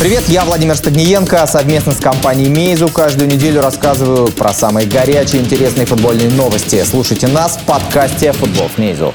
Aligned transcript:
Привет, 0.00 0.30
я 0.30 0.46
Владимир 0.46 0.76
Стагниенко. 0.76 1.46
Совместно 1.46 1.92
с 1.92 1.98
компанией 1.98 2.48
Мейзу 2.48 2.88
каждую 2.88 3.28
неделю 3.28 3.60
рассказываю 3.60 4.28
про 4.28 4.54
самые 4.54 4.88
горячие 4.88 5.42
интересные 5.42 5.84
футбольные 5.84 6.30
новости. 6.30 6.82
Слушайте 6.84 7.26
нас 7.26 7.58
в 7.58 7.66
подкасте 7.66 8.32
«Футбол 8.32 8.70
с 8.74 8.78
Мейзу». 8.78 9.14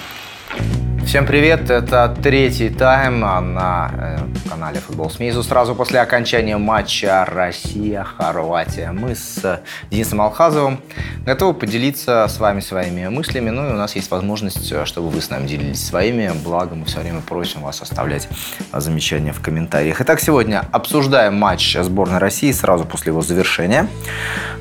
Всем 1.06 1.28
привет, 1.28 1.70
это 1.70 2.14
третий 2.22 2.70
тайм 2.70 3.20
на 3.20 3.92
э, 3.96 4.50
канале 4.50 4.80
Футбол 4.80 5.12
Смизу. 5.12 5.44
Сразу 5.44 5.76
после 5.76 6.00
окончания 6.02 6.58
матча 6.58 7.24
Россия-Хорватия 7.26 8.92
мы 8.92 9.14
с 9.16 9.62
Денисом 9.92 10.22
Алхазовым 10.22 10.82
готовы 11.24 11.54
поделиться 11.54 12.26
с 12.28 12.40
вами 12.40 12.60
своими 12.60 13.08
мыслями. 13.08 13.52
Ну 13.52 13.70
и 13.70 13.70
у 13.70 13.76
нас 13.76 13.96
есть 13.96 14.10
возможность, 14.10 14.74
чтобы 14.88 15.10
вы 15.10 15.22
с 15.22 15.30
нами 15.30 15.48
делились 15.48 15.86
своими. 15.86 16.32
Благо 16.44 16.74
мы 16.74 16.86
все 16.86 17.00
время 17.02 17.22
просим 17.22 17.62
вас 17.62 17.84
оставлять 17.84 18.28
замечания 18.74 19.32
в 19.32 19.42
комментариях. 19.42 20.02
Итак, 20.02 20.20
сегодня 20.20 20.64
обсуждаем 20.72 21.36
матч 21.36 21.78
сборной 21.80 22.18
России 22.18 22.52
сразу 22.52 22.84
после 22.84 23.12
его 23.12 23.22
завершения. 23.22 23.88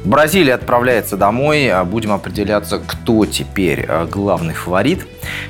Бразилия 0.04 0.54
отправляется 0.54 1.16
домой. 1.16 1.72
Будем 1.86 2.12
определяться, 2.12 2.78
кто 2.78 3.24
теперь 3.24 3.86
э, 3.88 4.06
главный 4.06 4.52
фаворит. 4.52 5.06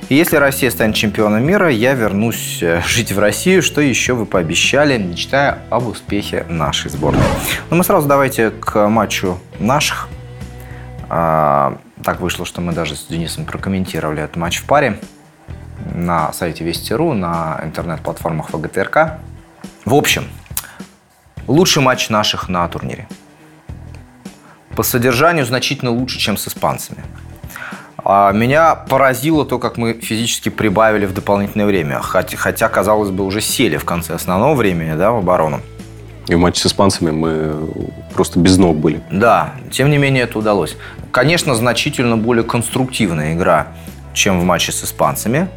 И 0.08 0.14
если 0.14 0.36
Россия 0.36 0.70
станет 0.70 0.96
чемпионом 0.96 1.44
мира, 1.44 1.70
я 1.70 1.94
вернусь 1.94 2.62
э, 2.62 2.82
жить 2.86 3.12
в 3.12 3.18
Россию. 3.18 3.62
Что 3.62 3.80
еще 3.80 4.14
вы 4.14 4.26
пообещали, 4.26 4.98
мечтая 4.98 5.58
об 5.70 5.86
успехе 5.86 6.44
нашей 6.48 6.90
сборной? 6.90 7.22
Ну, 7.70 7.76
мы 7.76 7.84
сразу 7.84 8.06
давайте 8.08 8.50
к 8.50 8.88
матчу 8.88 9.38
наших. 9.58 10.08
А, 11.08 11.78
так 12.02 12.20
вышло, 12.20 12.44
что 12.44 12.60
мы 12.60 12.72
даже 12.72 12.96
с 12.96 13.06
Денисом 13.06 13.44
прокомментировали 13.44 14.22
этот 14.22 14.36
матч 14.36 14.58
в 14.58 14.64
паре 14.64 14.98
на 15.94 16.32
сайте 16.32 16.64
Вести.ру, 16.64 17.14
на 17.14 17.60
интернет-платформах 17.62 18.52
ВГТРК. 18.52 19.18
В 19.84 19.94
общем, 19.94 20.28
лучший 21.46 21.82
матч 21.82 22.08
наших 22.08 22.48
на 22.48 22.66
турнире. 22.68 23.08
По 24.76 24.82
содержанию 24.82 25.46
значительно 25.46 25.90
лучше, 25.90 26.18
чем 26.18 26.36
с 26.36 26.48
испанцами. 26.48 27.04
А 28.04 28.32
меня 28.32 28.74
поразило 28.74 29.46
то, 29.46 29.58
как 29.58 29.78
мы 29.78 29.94
физически 29.94 30.50
прибавили 30.50 31.06
в 31.06 31.14
дополнительное 31.14 31.66
время. 31.66 32.00
Хотя, 32.00 32.36
хотя 32.36 32.68
казалось 32.68 33.10
бы, 33.10 33.24
уже 33.24 33.40
сели 33.40 33.78
в 33.78 33.84
конце 33.84 34.14
основного 34.14 34.54
времени 34.54 34.94
да, 34.94 35.10
в 35.10 35.16
оборону. 35.16 35.60
И 36.28 36.34
в 36.34 36.38
матче 36.38 36.60
с 36.60 36.66
испанцами 36.66 37.10
мы 37.10 37.54
просто 38.14 38.38
без 38.38 38.58
ног 38.58 38.76
были. 38.76 39.02
Да, 39.10 39.54
тем 39.70 39.90
не 39.90 39.98
менее 39.98 40.24
это 40.24 40.38
удалось. 40.38 40.76
Конечно, 41.10 41.54
значительно 41.54 42.16
более 42.16 42.44
конструктивная 42.44 43.34
игра, 43.34 43.68
чем 44.12 44.40
в 44.40 44.44
матче 44.44 44.72
с 44.72 44.84
испанцами. 44.84 45.48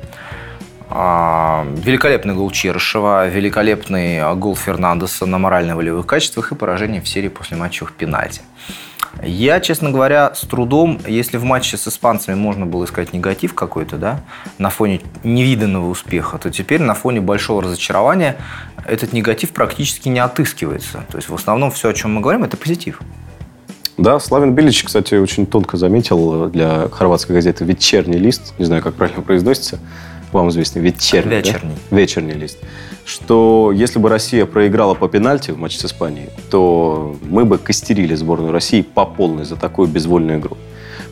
А, 0.89 1.65
великолепный 1.83 2.33
гол 2.33 2.49
Черышева, 2.51 3.27
великолепный 3.27 4.35
гол 4.35 4.55
Фернандеса 4.55 5.25
на 5.25 5.37
морально-волевых 5.37 6.05
качествах 6.05 6.53
и 6.53 6.55
поражение 6.55 7.01
в 7.01 7.09
серии 7.09 7.27
после 7.27 7.57
матчевых 7.57 7.93
пенальти. 7.93 8.41
Я, 9.23 9.59
честно 9.59 9.91
говоря, 9.91 10.33
с 10.33 10.41
трудом, 10.41 10.99
если 11.07 11.37
в 11.37 11.43
матче 11.43 11.77
с 11.77 11.87
испанцами 11.87 12.35
можно 12.35 12.65
было 12.65 12.85
искать 12.85 13.13
негатив 13.13 13.53
какой-то, 13.53 13.97
да, 13.97 14.19
на 14.57 14.69
фоне 14.69 15.01
невиданного 15.23 15.89
успеха, 15.89 16.37
то 16.37 16.49
теперь 16.49 16.81
на 16.81 16.93
фоне 16.93 17.21
большого 17.21 17.63
разочарования 17.63 18.37
этот 18.85 19.13
негатив 19.13 19.51
практически 19.51 20.09
не 20.09 20.19
отыскивается. 20.19 21.05
То 21.09 21.17
есть 21.17 21.29
в 21.29 21.35
основном 21.35 21.71
все, 21.71 21.89
о 21.89 21.93
чем 21.93 22.13
мы 22.13 22.21
говорим, 22.21 22.43
это 22.43 22.57
позитив. 22.57 22.99
Да, 23.97 24.19
Славин 24.19 24.53
Билич, 24.53 24.83
кстати, 24.83 25.15
очень 25.15 25.47
тонко 25.47 25.75
заметил 25.75 26.49
для 26.49 26.87
хорватской 26.89 27.35
газеты 27.35 27.65
«Вечерний 27.65 28.19
лист», 28.19 28.53
не 28.59 28.65
знаю, 28.65 28.83
как 28.83 28.93
правильно 28.93 29.21
произносится, 29.23 29.79
вам 30.31 30.49
известный 30.49 30.81
«Вечерний». 30.81 31.37
Вечерний. 31.37 31.75
Да? 31.89 31.97
Вечерний 31.97 32.33
лист 32.33 32.59
что 33.07 33.71
если 33.73 33.99
бы 33.99 34.09
Россия 34.09 34.45
проиграла 34.45 34.93
по 34.93 35.07
пенальти 35.07 35.51
в 35.51 35.57
матче 35.57 35.79
с 35.79 35.85
Испанией, 35.85 36.29
то 36.51 37.15
мы 37.23 37.45
бы 37.45 37.57
костерили 37.57 38.13
сборную 38.13 38.51
России 38.51 38.81
по 38.81 39.05
полной 39.05 39.45
за 39.45 39.55
такую 39.55 39.87
безвольную 39.87 40.39
игру. 40.39 40.57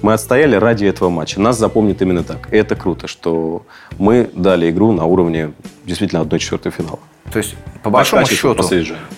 Мы 0.01 0.11
отстояли 0.11 0.57
ради 0.57 0.85
этого 0.85 1.09
матча. 1.09 1.39
Нас 1.39 1.57
запомнят 1.57 2.01
именно 2.01 2.23
так. 2.23 2.53
И 2.53 2.57
это 2.57 2.75
круто, 2.75 3.07
что 3.07 3.65
мы 3.97 4.29
дали 4.35 4.69
игру 4.69 4.91
на 4.91 5.05
уровне 5.05 5.53
действительно 5.85 6.19
1-4 6.21 6.71
финала. 6.71 6.99
То 7.31 7.39
есть, 7.39 7.55
по, 7.81 7.85
по 7.85 7.89
большому 7.89 8.25
счету, 8.27 8.69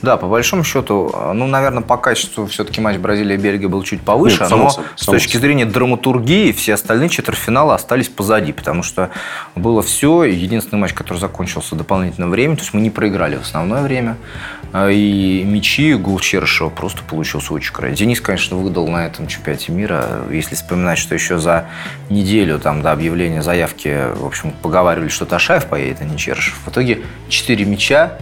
да, 0.01 0.15
по 0.15 0.27
большому 0.27 0.63
счету, 0.63 1.13
ну, 1.33 1.45
наверное, 1.45 1.83
по 1.83 1.97
качеству 1.97 2.45
все-таки 2.45 2.79
матч 2.79 2.97
Бразилия-Бельгия 2.97 3.67
был 3.67 3.83
чуть 3.83 4.01
повыше, 4.01 4.43
Нет, 4.43 4.49
но 4.49 4.69
собой, 4.69 4.87
с 4.95 5.05
точки 5.05 5.33
собой. 5.33 5.41
зрения 5.41 5.65
драматургии 5.65 6.53
все 6.53 6.75
остальные 6.75 7.09
четвертьфиналы 7.09 7.73
остались 7.73 8.07
позади, 8.07 8.53
потому 8.53 8.81
что 8.81 9.09
было 9.55 9.81
все. 9.81 10.23
Единственный 10.23 10.79
матч, 10.79 10.93
который 10.93 11.17
закончился 11.17 11.75
дополнительное 11.75 12.29
время, 12.29 12.55
то 12.55 12.61
есть 12.61 12.73
мы 12.73 12.79
не 12.79 12.89
проиграли 12.89 13.35
в 13.35 13.41
основное 13.41 13.81
время. 13.81 14.17
А, 14.73 14.89
и 14.89 15.43
мячи 15.43 15.93
гол 15.93 16.19
Черышева 16.19 16.69
просто 16.69 17.03
получился 17.03 17.53
очень 17.53 17.73
край. 17.73 17.93
Денис, 17.93 18.21
конечно, 18.21 18.57
выдал 18.57 18.87
на 18.87 19.05
этом 19.05 19.27
чемпионате 19.27 19.71
мира. 19.71 20.23
Если 20.31 20.55
вспоминать, 20.55 20.97
что 20.97 21.13
еще 21.13 21.39
за 21.39 21.67
неделю 22.09 22.59
там, 22.59 22.81
до 22.81 22.91
объявления 22.91 23.41
заявки, 23.41 24.13
в 24.15 24.25
общем, 24.25 24.53
поговаривали, 24.61 25.09
что 25.09 25.25
Ташаев 25.25 25.65
поедет, 25.65 26.01
а 26.01 26.05
не 26.05 26.17
Черышев. 26.17 26.56
В 26.65 26.69
итоге 26.69 27.01
четыре 27.29 27.65
мяча, 27.65 28.17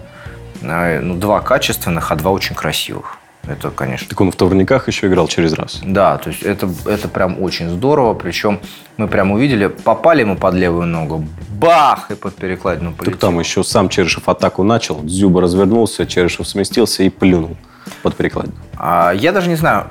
ну, 0.61 1.15
два 1.15 1.41
качественных, 1.41 2.11
а 2.11 2.15
два 2.15 2.31
очень 2.31 2.55
красивых. 2.55 3.17
Это, 3.47 3.69
конечно. 3.69 4.07
Так 4.09 4.19
он 4.21 4.31
в 4.31 4.35
турниках 4.35 4.87
еще 4.87 5.07
играл 5.07 5.27
через 5.27 5.53
раз. 5.53 5.79
Да, 5.83 6.17
то 6.17 6.29
есть 6.29 6.41
это, 6.41 6.67
это 6.85 7.07
прям 7.07 7.41
очень 7.41 7.69
здорово. 7.69 8.13
Причем 8.13 8.59
мы 8.97 9.07
прям 9.07 9.31
увидели, 9.31 9.67
попали 9.67 10.23
мы 10.23 10.35
под 10.35 10.55
левую 10.55 10.87
ногу, 10.87 11.25
бах, 11.49 12.09
и 12.09 12.15
под 12.15 12.35
перекладину 12.35 12.93
полетел. 12.93 13.13
Так 13.13 13.21
там 13.21 13.39
еще 13.39 13.63
сам 13.63 13.89
Черышев 13.89 14.27
атаку 14.29 14.63
начал, 14.63 14.99
Дзюба 15.03 15.41
развернулся, 15.41 16.07
Черышев 16.07 16.47
сместился 16.47 17.03
и 17.03 17.09
плюнул 17.09 17.55
под 18.01 18.15
перекладину. 18.15 18.55
А, 18.77 19.11
я 19.11 19.31
даже 19.31 19.47
не 19.47 19.55
знаю, 19.55 19.87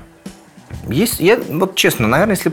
есть, 0.88 1.20
я 1.20 1.38
вот 1.48 1.76
честно, 1.76 2.08
наверное, 2.08 2.34
если 2.34 2.52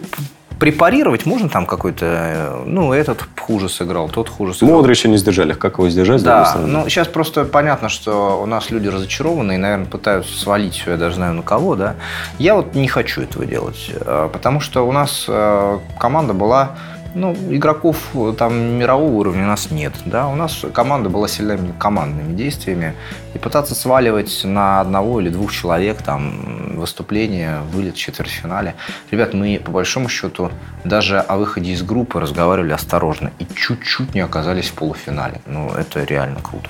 препарировать 0.62 1.26
можно 1.26 1.50
там 1.50 1.66
какой-то, 1.66 2.06
э, 2.06 2.64
ну, 2.68 2.94
этот 2.94 3.26
хуже 3.40 3.68
сыграл, 3.68 4.10
тот 4.10 4.30
хуже 4.30 4.54
сыграл. 4.54 4.78
Модрича 4.78 5.10
не 5.10 5.18
сдержали. 5.18 5.54
Как 5.54 5.80
его 5.80 5.90
сдержать? 5.90 6.22
Да, 6.22 6.56
ну, 6.64 6.88
сейчас 6.88 7.08
просто 7.08 7.46
понятно, 7.46 7.90
что 7.90 8.40
у 8.40 8.46
нас 8.46 8.70
люди 8.70 8.88
разочарованы 8.88 9.56
и, 9.56 9.58
наверное, 9.58 9.88
пытаются 9.88 10.38
свалить 10.38 10.76
все, 10.76 10.92
я 10.92 10.98
даже 10.98 11.16
знаю 11.16 11.34
на 11.34 11.42
кого, 11.42 11.76
да. 11.76 11.96
Я 12.38 12.54
вот 12.54 12.76
не 12.76 12.88
хочу 12.88 13.24
этого 13.24 13.44
делать, 13.44 13.90
э, 13.90 14.30
потому 14.32 14.60
что 14.60 14.88
у 14.88 14.92
нас 14.92 15.26
э, 15.28 15.80
команда 16.00 16.34
была 16.36 16.76
ну, 17.14 17.36
игроков 17.50 17.98
там 18.38 18.56
мирового 18.78 19.12
уровня 19.12 19.44
у 19.44 19.48
нас 19.48 19.72
нет. 19.72 19.94
Да? 20.06 20.28
У 20.28 20.36
нас 20.36 20.66
команда 20.74 21.10
была 21.10 21.28
сильными 21.28 21.74
командными 21.78 22.34
действиями. 22.36 22.96
И 23.34 23.38
пытаться 23.38 23.76
сваливать 23.76 24.42
на 24.44 24.82
одного 24.82 25.22
или 25.22 25.30
двух 25.30 25.52
человек 25.52 26.02
там, 26.02 26.78
выступление, 26.78 27.62
вылет 27.72 27.96
в 27.96 27.98
четвертьфинале. 27.98 28.76
Ребят, 29.10 29.34
мы 29.34 29.62
по 29.64 29.72
большому 29.72 30.10
счету 30.10 30.52
даже 30.84 31.20
о 31.20 31.38
выходе 31.38 31.72
из 31.72 31.84
группы 31.84 32.20
разговаривали 32.20 32.74
осторожно. 32.74 33.32
И 33.40 33.46
чуть-чуть 33.56 34.14
не 34.14 34.22
оказались 34.22 34.70
в 34.70 34.74
полуфинале. 34.74 35.42
Ну, 35.46 35.70
это 35.70 36.04
реально 36.04 36.42
круто. 36.42 36.70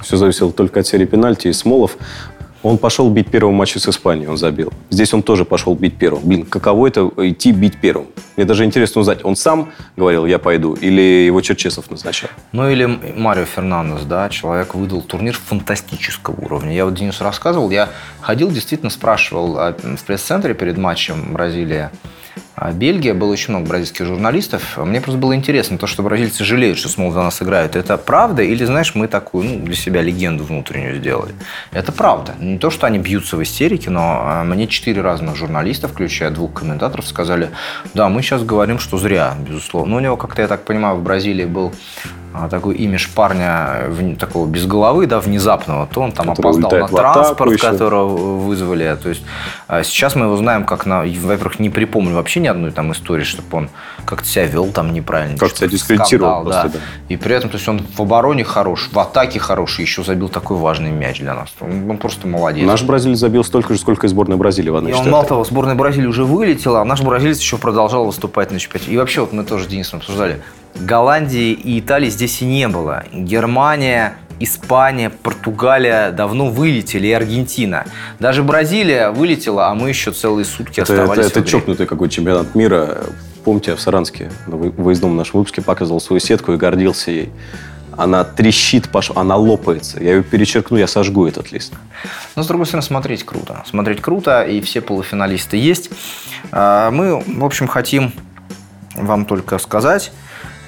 Все 0.00 0.16
зависело 0.16 0.52
только 0.52 0.80
от 0.80 0.86
серии 0.86 1.06
пенальти. 1.06 1.48
И 1.48 1.52
Смолов 1.52 1.96
он 2.62 2.78
пошел 2.78 3.08
бить 3.10 3.30
первым 3.30 3.54
матче 3.54 3.78
с 3.78 3.88
Испанией, 3.88 4.28
он 4.28 4.36
забил. 4.36 4.72
Здесь 4.90 5.14
он 5.14 5.22
тоже 5.22 5.44
пошел 5.44 5.74
бить 5.74 5.96
первым. 5.96 6.22
Блин, 6.24 6.44
каково 6.44 6.88
это 6.88 7.10
идти 7.18 7.52
бить 7.52 7.80
первым? 7.80 8.08
Мне 8.36 8.46
даже 8.46 8.64
интересно 8.64 9.00
узнать, 9.00 9.24
он 9.24 9.36
сам 9.36 9.72
говорил, 9.96 10.26
я 10.26 10.38
пойду, 10.38 10.74
или 10.74 11.24
его 11.26 11.40
Черчесов 11.40 11.90
назначал? 11.90 12.30
Ну, 12.52 12.68
или 12.68 12.84
Марио 12.84 13.44
Фернандес, 13.44 14.02
да, 14.04 14.28
человек 14.28 14.74
выдал 14.74 15.02
турнир 15.02 15.36
фантастического 15.36 16.40
уровня. 16.44 16.74
Я 16.74 16.84
вот 16.84 16.94
Денису 16.94 17.24
рассказывал, 17.24 17.70
я 17.70 17.88
ходил, 18.20 18.50
действительно 18.50 18.90
спрашивал 18.90 19.58
а, 19.58 19.72
в 19.72 20.04
пресс-центре 20.04 20.54
перед 20.54 20.78
матчем 20.78 21.32
Бразилия, 21.32 21.90
Бельгия, 22.72 23.14
было 23.14 23.32
очень 23.32 23.54
много 23.54 23.68
бразильских 23.68 24.06
журналистов. 24.06 24.76
Мне 24.76 25.00
просто 25.00 25.18
было 25.18 25.34
интересно, 25.34 25.78
то, 25.78 25.86
что 25.86 26.02
бразильцы 26.02 26.44
жалеют, 26.44 26.78
что 26.78 26.88
Смол 26.88 27.12
за 27.12 27.22
нас 27.22 27.40
играют. 27.42 27.76
Это 27.76 27.96
правда? 27.96 28.42
Или, 28.42 28.64
знаешь, 28.64 28.94
мы 28.94 29.08
такую 29.08 29.44
ну, 29.44 29.64
для 29.64 29.74
себя 29.74 30.02
легенду 30.02 30.44
внутреннюю 30.44 30.96
сделали? 30.96 31.34
Это 31.72 31.92
правда. 31.92 32.34
Не 32.38 32.58
то, 32.58 32.70
что 32.70 32.86
они 32.86 32.98
бьются 32.98 33.36
в 33.36 33.42
истерике, 33.42 33.90
но 33.90 34.20
а, 34.22 34.44
мне 34.44 34.66
четыре 34.66 35.00
разных 35.00 35.36
журналиста, 35.36 35.88
включая 35.88 36.30
двух 36.30 36.52
комментаторов, 36.52 37.06
сказали, 37.06 37.50
да, 37.94 38.08
мы 38.08 38.22
сейчас 38.22 38.42
говорим, 38.42 38.78
что 38.78 38.98
зря, 38.98 39.34
безусловно. 39.38 39.92
Но 39.92 39.96
у 39.96 40.00
него, 40.00 40.16
как-то, 40.16 40.42
я 40.42 40.48
так 40.48 40.64
понимаю, 40.64 40.96
в 40.96 41.02
Бразилии 41.02 41.46
был 41.46 41.72
а, 42.27 42.27
такой 42.50 42.76
имидж 42.76 43.08
парня 43.14 43.90
такого 44.18 44.46
без 44.46 44.66
головы, 44.66 45.06
да, 45.06 45.20
внезапного, 45.20 45.86
то 45.86 46.00
он 46.00 46.12
там 46.12 46.28
который 46.28 46.50
опоздал 46.50 46.70
на 46.70 46.88
транспорт, 46.88 47.60
которого 47.60 48.36
вызвали. 48.38 48.96
То 49.02 49.08
есть 49.08 49.22
а, 49.66 49.82
сейчас 49.82 50.14
мы 50.14 50.26
его 50.26 50.36
знаем 50.36 50.64
как 50.64 50.86
на, 50.86 51.00
во-первых, 51.00 51.58
не 51.58 51.70
припомню 51.70 52.14
вообще 52.14 52.40
ни 52.40 52.46
одной 52.46 52.70
там 52.70 52.92
истории, 52.92 53.24
чтобы 53.24 53.46
он 53.56 53.70
как-то 54.04 54.28
себя 54.28 54.46
вел 54.46 54.70
там 54.72 54.92
неправильно. 54.92 55.38
Как 55.38 55.56
себя 55.56 55.68
дискредитировал 55.68 56.44
да. 56.44 56.64
да. 56.64 56.80
И 57.08 57.16
при 57.16 57.34
этом, 57.34 57.50
то 57.50 57.56
есть 57.56 57.68
он 57.68 57.80
в 57.96 58.00
обороне 58.00 58.44
хорош, 58.44 58.88
в 58.92 58.98
атаке 58.98 59.38
хорош, 59.38 59.78
еще 59.78 60.02
забил 60.04 60.28
такой 60.28 60.56
важный 60.56 60.90
мяч 60.90 61.20
для 61.20 61.34
нас. 61.34 61.48
Он, 61.60 61.90
он 61.90 61.98
просто 61.98 62.26
молодец. 62.26 62.66
Наш 62.66 62.82
бразилец 62.82 63.18
забил 63.18 63.44
столько 63.44 63.74
же, 63.74 63.80
сколько 63.80 64.06
и 64.06 64.10
сборная 64.10 64.36
Бразилии 64.36 64.70
в 64.70 64.76
одной 64.76 64.92
И 64.92 64.94
он, 64.94 65.10
мало 65.10 65.24
того, 65.24 65.44
сборная 65.44 65.74
Бразилии 65.74 66.06
уже 66.06 66.24
вылетела, 66.24 66.80
а 66.80 66.84
наш 66.84 67.00
бразилец 67.02 67.40
еще 67.40 67.58
продолжал 67.58 68.06
выступать 68.06 68.50
на 68.50 68.58
чемпионате. 68.58 68.92
И 68.92 68.96
вообще, 68.96 69.20
вот 69.20 69.32
мы 69.32 69.44
тоже 69.44 69.64
с 69.64 69.66
Денисом 69.66 69.98
обсуждали, 69.98 70.42
Голландии 70.74 71.52
и 71.52 71.80
Италии 71.80 72.08
здесь 72.10 72.42
и 72.42 72.44
не 72.44 72.68
было. 72.68 73.04
Германия 73.12 74.14
Испания, 74.40 75.10
Португалия 75.10 76.12
давно 76.12 76.48
вылетели, 76.48 77.08
и 77.08 77.12
Аргентина. 77.12 77.84
Даже 78.20 78.44
Бразилия 78.44 79.10
вылетела, 79.10 79.66
а 79.68 79.74
мы 79.74 79.88
еще 79.88 80.12
целые 80.12 80.44
сутки 80.44 80.80
Это, 80.80 80.92
оставались 80.92 81.26
это, 81.26 81.40
в 81.40 81.42
это 81.42 81.50
чокнутый 81.50 81.86
какой 81.86 82.08
чемпионат 82.08 82.54
мира. 82.54 82.98
Помните, 83.44 83.72
я 83.72 83.76
в 83.76 83.80
Саранске 83.80 84.30
вы- 84.46 84.70
выездном 84.70 85.16
нашем 85.16 85.40
выпуске 85.40 85.60
показывал 85.60 86.00
свою 86.00 86.20
сетку 86.20 86.52
и 86.52 86.56
гордился 86.56 87.10
ей. 87.10 87.32
Она 87.96 88.22
трещит, 88.22 88.88
пош- 88.92 89.10
она 89.16 89.34
лопается. 89.34 90.00
Я 90.00 90.14
ее 90.14 90.22
перечеркну, 90.22 90.76
я 90.76 90.86
сожгу 90.86 91.26
этот 91.26 91.50
лист. 91.50 91.72
Но, 92.36 92.44
с 92.44 92.46
другой 92.46 92.66
стороны, 92.66 92.84
смотреть 92.86 93.24
круто. 93.24 93.64
Смотреть 93.68 94.00
круто, 94.00 94.42
и 94.44 94.60
все 94.60 94.80
полуфиналисты 94.80 95.56
есть. 95.56 95.90
А, 96.52 96.92
Мы, 96.92 97.20
в 97.26 97.44
общем, 97.44 97.66
хотим 97.66 98.12
вам 98.94 99.24
только 99.24 99.58
сказать, 99.58 100.12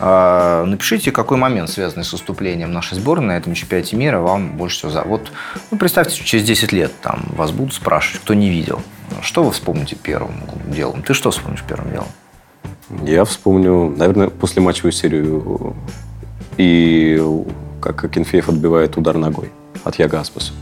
напишите, 0.01 1.13
какой 1.13 1.37
момент, 1.37 1.69
связанный 1.69 2.05
с 2.05 2.13
выступлением 2.13 2.73
нашей 2.73 2.95
сборной 2.95 3.27
на 3.27 3.37
этом 3.37 3.55
чемпионате 3.55 3.97
мира, 3.97 4.21
вам 4.21 4.57
больше 4.57 4.79
всего 4.79 4.91
за... 4.91 5.03
Вот, 5.03 5.31
ну, 5.71 5.77
представьте, 5.77 6.25
через 6.25 6.45
10 6.45 6.73
лет 6.73 6.93
там 7.03 7.25
вас 7.37 7.51
будут 7.51 7.75
спрашивать, 7.75 8.23
кто 8.23 8.35
не 8.35 8.49
видел. 8.49 8.81
Что 9.21 9.45
вы 9.45 9.51
вспомните 9.53 9.97
первым 9.97 10.35
делом? 10.67 11.03
Ты 11.03 11.13
что 11.13 11.31
вспомнишь 11.31 11.63
первым 11.69 11.91
делом? 11.91 12.09
Я 13.05 13.25
вспомню, 13.25 13.95
наверное, 13.97 14.29
после 14.29 14.63
матчевую 14.63 14.93
серию 14.93 15.77
и 16.57 17.23
как 17.81 18.05
Акинфеев 18.05 18.49
отбивает 18.49 18.97
удар 18.97 19.17
ногой 19.17 19.51
от 19.85 19.97
Яга 19.99 20.21
Аспаса. 20.21 20.53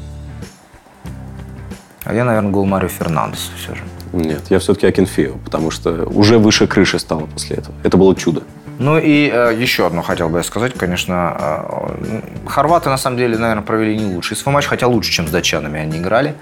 А 2.05 2.14
я, 2.14 2.25
наверное, 2.25 2.50
гол 2.50 2.64
Марио 2.64 2.88
Фернандеса 2.88 3.50
все 3.56 3.75
же. 3.75 3.82
Нет, 4.12 4.44
я 4.50 4.58
все-таки 4.58 4.87
Акинфеев, 4.87 5.35
потому 5.44 5.70
что 5.70 6.06
уже 6.06 6.38
выше 6.38 6.67
крыши 6.67 6.99
стало 6.99 7.26
после 7.26 7.56
этого. 7.56 7.75
Это 7.82 7.96
было 7.96 8.14
чудо. 8.14 8.43
Ну 8.78 8.96
и 8.96 9.28
э, 9.28 9.54
еще 9.58 9.86
одно 9.86 10.02
хотел 10.02 10.28
бы 10.28 10.42
сказать, 10.44 10.75
конечно, 10.75 11.36
э, 11.38 12.20
хорваты 12.46 12.88
на 12.88 12.96
самом 12.96 13.16
деле, 13.16 13.36
наверное, 13.36 13.64
провели 13.64 13.96
не 13.96 14.14
лучший 14.14 14.36
свой 14.36 14.54
матч, 14.54 14.66
хотя 14.66 14.86
лучше, 14.86 15.10
чем 15.10 15.26
с 15.26 15.30
датчанами 15.30 15.80
они 15.80 15.98
играли. 15.98 16.34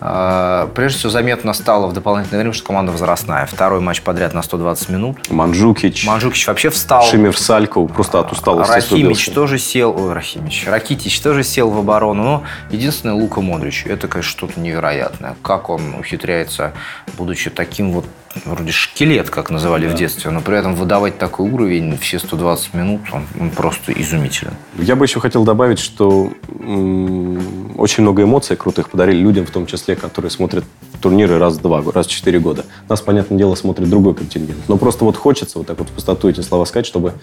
Э, 0.00 0.68
прежде 0.74 0.98
всего 0.98 1.10
заметно 1.10 1.52
стало 1.52 1.86
в 1.88 1.92
дополнительное 1.92 2.40
время, 2.40 2.54
что 2.54 2.66
команда 2.66 2.92
возрастная. 2.92 3.46
Второй 3.46 3.80
матч 3.80 4.02
подряд 4.02 4.34
на 4.34 4.42
120 4.42 4.88
минут. 4.90 5.30
Манджукич, 5.30 6.06
Манжукич 6.06 6.46
вообще 6.46 6.70
встал. 6.70 7.02
Шимир 7.04 7.36
Сальков 7.36 7.92
просто 7.92 8.20
от 8.20 8.32
усталости 8.32 8.72
Рахимич 8.72 8.88
срубился. 9.24 9.34
тоже 9.34 9.58
сел, 9.58 9.94
ой, 9.98 10.12
Рахимич, 10.12 10.66
Ракитич 10.66 11.20
тоже 11.20 11.42
сел 11.42 11.70
в 11.70 11.78
оборону. 11.78 12.22
Но 12.22 12.42
единственное, 12.70 13.14
Лука 13.14 13.40
Модрич, 13.40 13.86
это, 13.86 14.08
конечно, 14.08 14.30
что-то 14.30 14.60
невероятное. 14.60 15.36
Как 15.42 15.70
он 15.70 15.94
ухитряется, 15.94 16.72
будучи 17.16 17.48
таким 17.50 17.92
вот, 17.92 18.04
вроде 18.44 18.70
шкелет, 18.72 19.30
как 19.30 19.50
называли 19.50 19.86
в 19.88 19.94
детстве, 19.94 20.30
но 20.30 20.40
при 20.40 20.56
этом 20.58 20.74
выдавать 20.74 21.18
такой 21.18 21.48
уровень 21.50 21.96
все 21.98 22.18
120 22.18 22.74
минут, 22.74 23.00
он, 23.12 23.26
он 23.40 23.50
просто 23.50 23.92
изумителен. 23.92 24.52
Я 24.76 24.96
бы 24.96 25.04
еще 25.06 25.18
хотел 25.20 25.44
добавить, 25.44 25.78
что 25.78 26.32
м, 26.60 27.72
очень 27.80 28.02
много 28.02 28.22
эмоций 28.22 28.56
крутых 28.56 28.90
подарили 28.90 29.18
людям, 29.18 29.46
в 29.46 29.50
том 29.50 29.66
числе, 29.66 29.87
которые 29.96 30.30
смотрят 30.30 30.64
турниры 31.00 31.38
раз 31.38 31.56
в 31.56 31.62
два, 31.62 31.82
раз 31.92 32.06
в 32.06 32.10
четыре 32.10 32.38
года. 32.38 32.64
Нас, 32.88 33.00
понятное 33.00 33.38
дело, 33.38 33.54
смотрит 33.54 33.88
другой 33.88 34.14
контингент. 34.14 34.58
Но 34.68 34.76
просто 34.76 35.04
вот 35.04 35.16
хочется 35.16 35.58
вот 35.58 35.66
так 35.66 35.78
вот 35.78 35.88
в 35.88 35.92
пустоту 35.92 36.28
эти 36.28 36.40
слова 36.40 36.64
сказать, 36.64 36.86
чтобы 36.86 37.14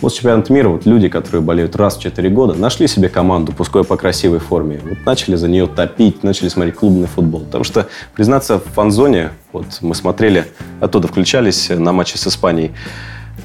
вот 0.00 0.12
чемпионат 0.12 0.50
мира, 0.50 0.68
вот 0.68 0.84
люди, 0.84 1.08
которые 1.08 1.42
болеют 1.42 1.76
раз 1.76 1.96
в 1.96 2.00
четыре 2.02 2.28
года, 2.28 2.54
нашли 2.54 2.88
себе 2.88 3.08
команду, 3.08 3.52
пускай 3.56 3.84
по 3.84 3.96
красивой 3.96 4.40
форме, 4.40 4.80
вот 4.82 4.98
начали 5.06 5.36
за 5.36 5.48
нее 5.48 5.68
топить, 5.68 6.24
начали 6.24 6.48
смотреть 6.48 6.74
клубный 6.74 7.06
футбол. 7.06 7.42
Потому 7.42 7.62
что, 7.62 7.88
признаться, 8.14 8.58
в 8.58 8.64
фан-зоне, 8.74 9.30
вот 9.52 9.66
мы 9.80 9.94
смотрели, 9.94 10.46
оттуда 10.80 11.06
включались 11.06 11.68
на 11.68 11.92
матчи 11.92 12.16
с 12.16 12.26
Испанией, 12.26 12.72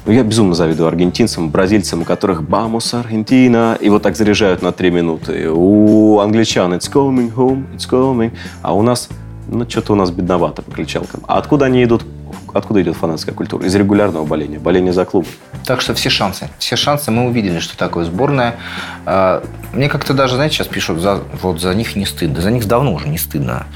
ну, 0.08 0.14
я 0.14 0.22
безумно 0.22 0.54
завидую 0.54 0.88
аргентинцам, 0.88 1.50
бразильцам, 1.50 2.00
у 2.00 2.04
которых 2.06 2.42
«Бамус, 2.42 2.94
Аргентина!» 2.94 3.76
и 3.78 3.90
вот 3.90 4.02
так 4.02 4.16
заряжают 4.16 4.62
на 4.62 4.72
три 4.72 4.90
минуты. 4.90 5.50
У 5.50 6.18
англичан 6.20 6.72
«It's 6.72 6.90
coming 6.90 7.30
home, 7.30 7.66
it's 7.76 7.86
coming!» 7.86 8.32
А 8.62 8.74
у 8.74 8.80
нас, 8.80 9.10
ну, 9.48 9.68
что-то 9.68 9.92
у 9.92 9.96
нас 9.96 10.10
бедновато 10.10 10.62
по 10.62 10.70
кричалкам. 10.70 11.20
А 11.26 11.36
откуда 11.36 11.66
они 11.66 11.84
идут? 11.84 12.06
Откуда 12.54 12.80
идет 12.80 12.96
фанатская 12.96 13.34
культура? 13.34 13.66
Из 13.66 13.74
регулярного 13.74 14.24
боления, 14.24 14.58
боления 14.58 14.94
за 14.94 15.04
клуб. 15.04 15.26
Так 15.66 15.82
что 15.82 15.92
все 15.92 16.08
шансы. 16.08 16.48
Все 16.58 16.76
шансы. 16.76 17.10
Мы 17.10 17.26
увидели, 17.26 17.58
что 17.58 17.76
такое 17.76 18.06
сборная. 18.06 18.54
А, 19.04 19.44
Мне 19.74 19.90
как-то 19.90 20.14
даже, 20.14 20.36
знаете, 20.36 20.54
сейчас 20.54 20.68
пишут, 20.68 21.00
за, 21.00 21.20
вот 21.42 21.60
за 21.60 21.74
них 21.74 21.96
не 21.96 22.06
стыдно. 22.06 22.40
За 22.40 22.50
них 22.50 22.66
давно 22.66 22.94
уже 22.94 23.08
не 23.08 23.18
стыдно. 23.18 23.66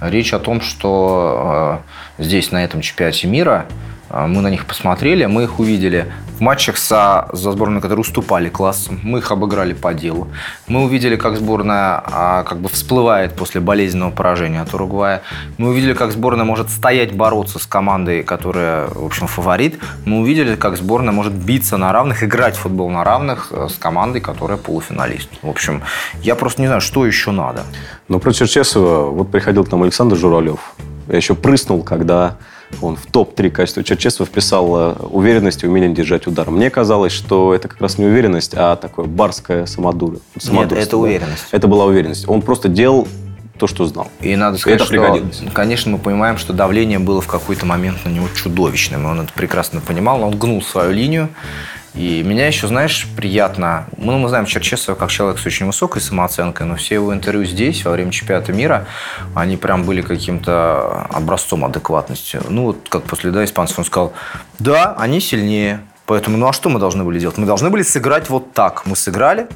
Речь 0.00 0.32
о 0.34 0.38
том, 0.38 0.60
что 0.60 1.82
э, 2.18 2.22
здесь, 2.22 2.52
на 2.52 2.62
этом 2.62 2.80
чемпионате 2.80 3.26
мира, 3.26 3.66
мы 4.10 4.42
на 4.42 4.48
них 4.48 4.66
посмотрели, 4.66 5.26
мы 5.26 5.44
их 5.44 5.60
увидели 5.60 6.12
в 6.40 6.42
матчах 6.42 6.78
со, 6.78 7.28
за 7.32 7.52
сборную, 7.52 7.80
которые 7.82 8.00
уступали 8.00 8.48
классом. 8.48 8.98
Мы 9.02 9.18
их 9.18 9.30
обыграли 9.30 9.74
по 9.74 9.92
делу. 9.94 10.28
Мы 10.66 10.84
увидели, 10.84 11.16
как 11.16 11.36
сборная 11.36 12.02
а, 12.04 12.44
как 12.44 12.58
бы 12.58 12.68
всплывает 12.68 13.34
после 13.34 13.60
болезненного 13.60 14.10
поражения 14.10 14.62
от 14.62 14.72
Уругвая. 14.72 15.22
Мы 15.58 15.68
увидели, 15.68 15.92
как 15.92 16.12
сборная 16.12 16.44
может 16.44 16.70
стоять, 16.70 17.12
бороться 17.12 17.58
с 17.58 17.66
командой, 17.66 18.22
которая, 18.22 18.88
в 18.88 19.04
общем, 19.04 19.26
фаворит. 19.26 19.78
Мы 20.06 20.20
увидели, 20.20 20.56
как 20.56 20.76
сборная 20.76 21.12
может 21.12 21.34
биться 21.34 21.76
на 21.76 21.92
равных, 21.92 22.24
играть 22.24 22.56
в 22.56 22.60
футбол 22.60 22.88
на 22.90 23.04
равных 23.04 23.48
э, 23.50 23.68
с 23.68 23.74
командой, 23.74 24.20
которая 24.20 24.56
полуфиналист. 24.56 25.28
В 25.42 25.48
общем, 25.48 25.82
я 26.22 26.34
просто 26.34 26.62
не 26.62 26.68
знаю, 26.68 26.80
что 26.80 27.04
еще 27.04 27.32
надо. 27.32 27.64
Но 28.08 28.18
про 28.18 28.32
Черчесова, 28.32 29.10
вот 29.10 29.30
приходил 29.30 29.64
к 29.64 29.70
нам 29.70 29.82
Александр 29.82 30.16
Журавлев. 30.16 30.72
Я 31.06 31.16
еще 31.16 31.34
прыснул, 31.34 31.82
когда 31.82 32.36
он 32.80 32.96
в 32.96 33.06
топ-3 33.06 33.50
качества 33.50 33.82
Черчесова 33.82 34.26
вписал 34.26 34.76
э, 34.76 34.92
уверенность 35.10 35.62
и 35.62 35.66
умение 35.66 35.92
держать 35.92 36.26
удар. 36.26 36.50
Мне 36.50 36.70
казалось, 36.70 37.12
что 37.12 37.54
это 37.54 37.68
как 37.68 37.80
раз 37.80 37.98
не 37.98 38.06
уверенность, 38.06 38.54
а 38.54 38.76
такое 38.76 39.06
барское 39.06 39.66
самодур... 39.66 40.20
самодурство. 40.38 40.76
это 40.76 40.90
да. 40.92 40.96
уверенность. 40.96 41.46
Это 41.50 41.68
была 41.68 41.84
уверенность. 41.84 42.28
Он 42.28 42.42
просто 42.42 42.68
делал 42.68 43.06
то, 43.58 43.66
что 43.66 43.84
знал. 43.84 44.08
И 44.20 44.34
надо 44.36 44.56
сказать, 44.56 44.80
это 44.80 44.86
что, 44.86 45.50
конечно, 45.52 45.92
мы 45.92 45.98
понимаем, 45.98 46.38
что 46.38 46.54
давление 46.54 46.98
было 46.98 47.20
в 47.20 47.26
какой-то 47.26 47.66
момент 47.66 47.98
на 48.06 48.08
него 48.08 48.26
чудовищным. 48.34 49.04
и 49.04 49.06
Он 49.06 49.20
это 49.20 49.32
прекрасно 49.34 49.80
понимал, 49.80 50.18
но 50.18 50.28
он 50.28 50.38
гнул 50.38 50.62
свою 50.62 50.92
линию. 50.92 51.28
И 51.94 52.22
меня 52.22 52.46
еще, 52.46 52.68
знаешь, 52.68 53.08
приятно... 53.16 53.86
Ну, 53.96 54.16
мы 54.18 54.28
знаем 54.28 54.46
Черчесова 54.46 54.94
как 54.94 55.10
человек 55.10 55.40
с 55.40 55.46
очень 55.46 55.66
высокой 55.66 56.00
самооценкой, 56.00 56.66
но 56.66 56.76
все 56.76 56.94
его 56.94 57.12
интервью 57.12 57.44
здесь, 57.44 57.84
во 57.84 57.90
время 57.90 58.12
чемпионата 58.12 58.52
мира, 58.52 58.86
они 59.34 59.56
прям 59.56 59.82
были 59.82 60.00
каким-то 60.00 61.06
образцом 61.10 61.64
адекватности. 61.64 62.40
Ну, 62.48 62.66
вот 62.66 62.86
как 62.88 63.02
после 63.02 63.32
да, 63.32 63.44
испанцев 63.44 63.78
он 63.78 63.84
сказал, 63.84 64.12
да, 64.60 64.94
они 64.98 65.20
сильнее, 65.20 65.80
поэтому, 66.06 66.36
ну 66.36 66.46
а 66.46 66.52
что 66.52 66.68
мы 66.68 66.78
должны 66.78 67.02
были 67.02 67.18
делать? 67.18 67.38
Мы 67.38 67.46
должны 67.46 67.70
были 67.70 67.82
сыграть 67.82 68.30
вот 68.30 68.52
так. 68.52 68.86
Мы 68.86 68.94
сыграли, 68.94 69.48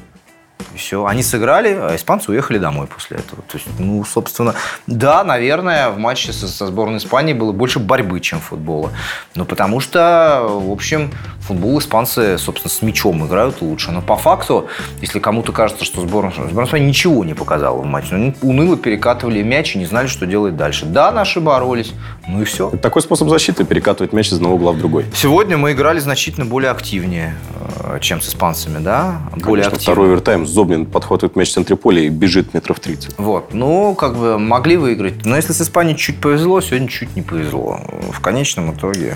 и 0.73 0.77
все. 0.77 1.05
Они 1.05 1.23
сыграли, 1.23 1.69
а 1.69 1.95
испанцы 1.95 2.31
уехали 2.31 2.57
домой 2.57 2.87
после 2.87 3.17
этого. 3.17 3.41
То 3.43 3.57
есть, 3.57 3.67
ну, 3.79 4.03
собственно, 4.03 4.55
да, 4.87 5.23
наверное, 5.23 5.89
в 5.89 5.97
матче 5.97 6.33
со, 6.33 6.47
со 6.47 6.67
сборной 6.67 6.97
Испании 6.97 7.33
было 7.33 7.51
больше 7.51 7.79
борьбы, 7.79 8.19
чем 8.19 8.39
футбола. 8.39 8.91
Но 9.35 9.45
потому 9.45 9.79
что, 9.79 10.45
в 10.47 10.71
общем, 10.71 11.11
футбол 11.41 11.79
испанцы, 11.79 12.37
собственно, 12.37 12.71
с 12.71 12.81
мячом 12.81 13.25
играют 13.25 13.61
лучше. 13.61 13.91
Но 13.91 14.01
по 14.01 14.15
факту, 14.15 14.67
если 15.01 15.19
кому-то 15.19 15.51
кажется, 15.51 15.85
что 15.85 16.01
сборная, 16.01 16.31
сборная 16.31 16.65
Испании 16.65 16.87
ничего 16.87 17.23
не 17.23 17.33
показала 17.33 17.81
в 17.81 17.85
матче, 17.85 18.15
они 18.15 18.35
уныло 18.41 18.77
перекатывали 18.77 19.41
мяч 19.43 19.75
и 19.75 19.79
не 19.79 19.85
знали, 19.85 20.07
что 20.07 20.25
делать 20.25 20.55
дальше. 20.55 20.85
Да, 20.85 21.11
наши 21.11 21.39
боролись, 21.39 21.93
ну 22.27 22.41
и 22.41 22.45
все. 22.45 22.69
Это 22.69 22.77
такой 22.77 23.01
способ 23.01 23.29
защиты 23.29 23.63
перекатывать 23.63 24.13
мяч 24.13 24.27
из 24.29 24.33
одного 24.33 24.55
угла 24.55 24.71
в 24.71 24.79
другой. 24.79 25.05
Сегодня 25.13 25.57
мы 25.57 25.73
играли 25.73 25.99
значительно 25.99 26.45
более 26.45 26.71
активнее, 26.71 27.35
э, 27.83 27.99
чем 28.01 28.21
с 28.21 28.29
испанцами, 28.29 28.79
да? 28.79 29.21
Более 29.31 29.43
Конечно, 29.43 29.73
активно. 29.73 29.81
второй 29.81 30.07
овертайм. 30.07 30.44
Зобнин 30.47 30.85
подхватывает 30.85 31.35
мяч 31.35 31.49
в 31.49 31.53
центре 31.53 31.75
поля 31.75 32.01
и 32.01 32.09
бежит 32.09 32.53
метров 32.53 32.79
30. 32.79 33.17
Вот, 33.17 33.53
ну, 33.53 33.95
как 33.95 34.15
бы 34.15 34.37
могли 34.39 34.77
выиграть. 34.77 35.25
Но 35.25 35.35
если 35.35 35.53
с 35.53 35.61
Испанией 35.61 35.97
чуть 35.97 36.19
повезло, 36.19 36.61
сегодня 36.61 36.87
чуть 36.87 37.15
не 37.15 37.21
повезло. 37.21 37.79
В 38.11 38.19
конечном 38.21 38.73
итоге. 38.73 39.15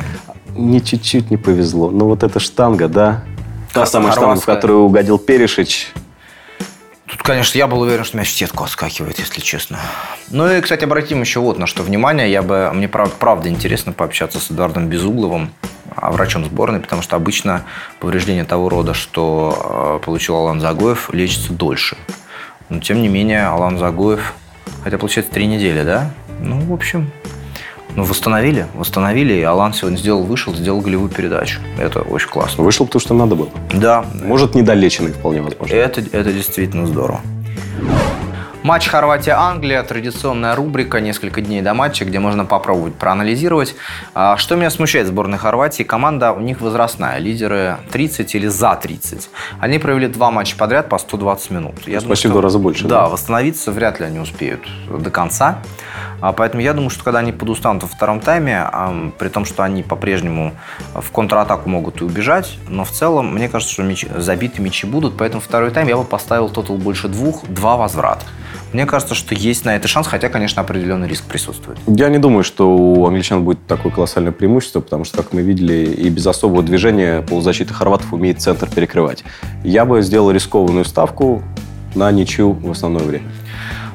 Не 0.55 0.81
чуть-чуть 0.81 1.31
не 1.31 1.37
повезло. 1.37 1.91
Но 1.91 2.05
вот 2.05 2.23
эта 2.23 2.39
штанга, 2.39 2.87
да? 2.87 3.23
Та 3.73 3.85
самая 3.85 4.11
штанга, 4.11 4.39
в 4.39 4.45
которую 4.45 4.79
угодил 4.79 5.17
Перешич. 5.17 5.93
Тут, 7.09 7.23
конечно, 7.23 7.57
я 7.57 7.65
был 7.67 7.81
уверен, 7.81 8.03
что 8.03 8.17
мяч 8.17 8.27
в 8.29 8.31
сетку 8.37 8.63
отскакивает, 8.63 9.17
если 9.17 9.41
честно. 9.41 9.79
Ну 10.29 10.49
и, 10.51 10.61
кстати, 10.61 10.83
обратим 10.83 11.21
еще 11.21 11.39
вот 11.39 11.57
на 11.57 11.65
что 11.65 11.81
внимание. 11.81 12.31
Я 12.31 12.43
бы, 12.43 12.69
мне 12.71 12.87
прав- 12.87 13.13
правда 13.13 13.49
интересно 13.49 13.93
пообщаться 13.93 14.39
с 14.39 14.51
Эдуардом 14.51 14.87
Безугловым, 14.87 15.51
а, 15.95 16.11
врачом 16.11 16.45
сборной, 16.45 16.79
потому 16.79 17.01
что 17.01 17.15
обычно 17.15 17.63
повреждение 17.99 18.43
того 18.43 18.69
рода, 18.69 18.93
что 18.93 19.99
э, 20.01 20.05
получил 20.05 20.35
Алан 20.35 20.59
Загоев, 20.61 21.09
лечится 21.11 21.51
дольше. 21.51 21.97
Но, 22.69 22.79
тем 22.79 23.01
не 23.01 23.07
менее, 23.07 23.47
Алан 23.47 23.79
Загоев, 23.79 24.33
хотя, 24.83 24.99
получается, 24.99 25.33
три 25.33 25.47
недели, 25.47 25.81
да? 25.81 26.11
Ну, 26.39 26.59
в 26.59 26.71
общем, 26.73 27.09
ну, 27.99 28.05
восстановили, 28.05 28.65
восстановили, 28.75 29.33
и 29.33 29.41
Алан 29.41 29.73
сегодня 29.73 29.97
сделал, 29.97 30.23
вышел, 30.23 30.53
сделал 30.55 30.79
голевую 30.79 31.09
передачу. 31.09 31.59
Это 31.77 31.99
очень 31.99 32.29
классно. 32.29 32.63
Вышел, 32.63 32.85
потому 32.85 33.01
что 33.01 33.13
надо 33.13 33.35
было. 33.35 33.49
Да, 33.73 34.05
Может, 34.23 34.55
недолеченный 34.55 35.11
вполне 35.11 35.41
возможно. 35.41 35.73
это, 35.73 35.99
это 35.99 36.31
действительно 36.31 36.87
здорово. 36.87 37.19
Матч 38.61 38.89
Хорватия-Англия, 38.89 39.81
традиционная 39.83 40.53
рубрика 40.53 40.99
«Несколько 40.99 41.39
дней 41.39 41.61
до 41.61 41.73
матча», 41.73 42.03
где 42.03 42.19
можно 42.19 42.43
попробовать 42.43 42.93
проанализировать. 42.93 43.73
А, 44.13 44.35
что 44.35 44.57
меня 44.57 44.69
смущает 44.69 45.07
в 45.07 45.11
сборной 45.11 45.37
Хорватии, 45.37 45.83
команда 45.83 46.33
у 46.33 46.41
них 46.41 46.59
возрастная, 46.59 47.19
лидеры 47.19 47.77
30 47.91 48.35
или 48.35 48.47
за 48.47 48.75
30. 48.75 49.29
Они 49.61 49.79
провели 49.79 50.07
два 50.07 50.29
матча 50.29 50.57
подряд 50.57 50.89
по 50.89 50.97
120 50.97 51.51
минут. 51.51 51.75
Я 51.87 52.01
Почти 52.01 52.27
в 52.27 52.31
два 52.31 52.41
раза 52.41 52.59
больше. 52.59 52.83
Да, 52.83 53.03
да, 53.03 53.07
восстановиться 53.07 53.71
вряд 53.71 54.01
ли 54.01 54.07
они 54.07 54.19
успеют 54.19 54.67
до 54.89 55.09
конца. 55.09 55.59
А, 56.19 56.33
поэтому 56.33 56.61
я 56.61 56.73
думаю, 56.73 56.89
что 56.89 57.05
когда 57.05 57.19
они 57.19 57.31
подустанут 57.31 57.83
во 57.83 57.89
втором 57.89 58.19
тайме, 58.19 58.69
при 59.17 59.29
том, 59.29 59.45
что 59.45 59.63
они 59.63 59.83
по-прежнему 59.83 60.53
в 60.93 61.11
контратаку 61.11 61.69
могут 61.69 62.01
и 62.01 62.03
убежать, 62.03 62.57
но 62.67 62.83
в 62.83 62.91
целом, 62.91 63.33
мне 63.33 63.47
кажется, 63.47 63.73
что 63.73 63.83
мяч, 63.83 64.05
забиты 64.17 64.61
мячи 64.61 64.85
будут, 64.85 65.17
поэтому 65.17 65.41
второй 65.41 65.71
тайм 65.71 65.87
я 65.87 65.95
бы 65.95 66.03
поставил 66.03 66.49
тотал 66.49 66.75
больше 66.77 67.07
двух, 67.07 67.45
два 67.47 67.77
возврата. 67.77 68.25
Мне 68.73 68.85
кажется, 68.85 69.15
что 69.15 69.33
есть 69.33 69.65
на 69.65 69.75
это 69.75 69.87
шанс, 69.87 70.07
хотя, 70.07 70.29
конечно, 70.29 70.61
определенный 70.61 71.07
риск 71.07 71.23
присутствует. 71.25 71.79
Я 71.87 72.09
не 72.09 72.19
думаю, 72.19 72.43
что 72.43 72.69
у 72.77 73.07
англичан 73.07 73.43
будет 73.43 73.65
такое 73.65 73.91
колоссальное 73.91 74.31
преимущество, 74.31 74.79
потому 74.79 75.05
что, 75.05 75.17
как 75.17 75.33
мы 75.33 75.41
видели, 75.41 75.85
и 75.85 76.09
без 76.09 76.27
особого 76.27 76.61
движения 76.61 77.21
полузащита 77.23 77.73
хорватов 77.73 78.13
умеет 78.13 78.41
центр 78.41 78.69
перекрывать. 78.69 79.23
Я 79.63 79.85
бы 79.85 80.01
сделал 80.03 80.29
рискованную 80.29 80.85
ставку 80.85 81.41
на 81.95 82.11
ничью 82.11 82.51
в 82.53 82.69
основное 82.69 83.03
время. 83.03 83.25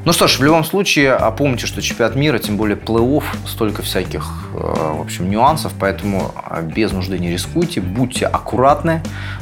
Ну 0.05 0.13
что 0.13 0.29
ж, 0.29 0.39
в 0.39 0.43
любом 0.43 0.65
случае, 0.65 1.15
а 1.15 1.31
помните, 1.31 1.67
что 1.67 1.81
чемпионат 1.81 2.15
мира, 2.15 2.39
тем 2.39 2.59
более 2.59 2.77
плей-офф, 2.77 3.25
столько 3.47 3.81
всяких, 3.81 4.51
э, 4.53 4.59
в 4.59 5.01
общем, 5.01 5.31
нюансов, 5.31 5.73
поэтому 5.81 6.31
а, 6.37 6.61
без 6.61 6.93
нужды 6.93 7.19
не 7.19 7.31
рискуйте, 7.31 7.81
будьте 7.81 8.27
аккуратны, 8.27 9.01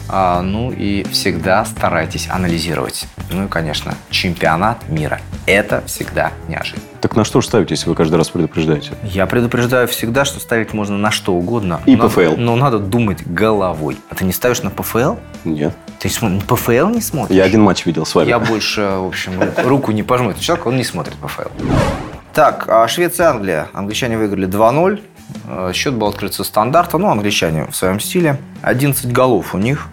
а, 0.08 0.40
ну 0.40 0.70
и 0.70 1.04
всегда 1.10 1.64
старайтесь 1.64 2.28
анализировать. 2.30 3.06
Ну 3.30 3.46
и, 3.46 3.48
конечно, 3.48 3.96
чемпионат 4.10 4.88
мира. 4.88 5.20
Это 5.46 5.82
всегда 5.86 6.30
неожиданно. 6.46 6.91
Так 7.02 7.16
на 7.16 7.24
что 7.24 7.40
же 7.40 7.48
если 7.68 7.88
вы 7.88 7.96
каждый 7.96 8.14
раз 8.14 8.28
предупреждаете? 8.30 8.92
Я 9.02 9.26
предупреждаю 9.26 9.88
всегда, 9.88 10.24
что 10.24 10.38
ставить 10.38 10.72
можно 10.72 10.96
на 10.96 11.10
что 11.10 11.34
угодно. 11.34 11.80
И 11.84 11.96
но, 11.96 12.08
ПФЛ. 12.08 12.36
Но 12.36 12.54
надо 12.54 12.78
думать 12.78 13.26
головой. 13.26 13.98
А 14.08 14.14
ты 14.14 14.24
не 14.24 14.32
ставишь 14.32 14.62
на 14.62 14.70
ПФЛ? 14.70 15.16
Нет. 15.44 15.74
Ты 15.98 16.08
ПФЛ 16.08 16.90
не 16.90 17.00
смотришь? 17.00 17.36
Я 17.36 17.42
один 17.42 17.60
матч 17.62 17.86
видел 17.86 18.06
с 18.06 18.14
вами. 18.14 18.28
Я 18.28 18.38
больше, 18.38 18.82
в 18.82 19.08
общем, 19.08 19.32
руку 19.64 19.90
не 19.90 20.04
пожму. 20.04 20.30
Это 20.30 20.40
человек, 20.40 20.64
он 20.66 20.76
не 20.76 20.84
смотрит 20.84 21.16
ПФЛ. 21.16 21.48
Так, 22.32 22.68
а 22.68 22.86
Швеция-Англия. 22.86 23.66
Англичане 23.72 24.16
выиграли 24.16 24.46
2-0. 24.46 25.02
Э, 25.48 25.72
счет 25.74 25.94
был 25.94 26.06
открыт 26.06 26.34
со 26.34 26.44
стандарта. 26.44 26.98
Ну, 26.98 27.08
англичане 27.08 27.66
в 27.66 27.74
своем 27.74 27.98
стиле. 27.98 28.38
11 28.62 29.10
голов 29.12 29.56
у 29.56 29.58
них. 29.58 29.88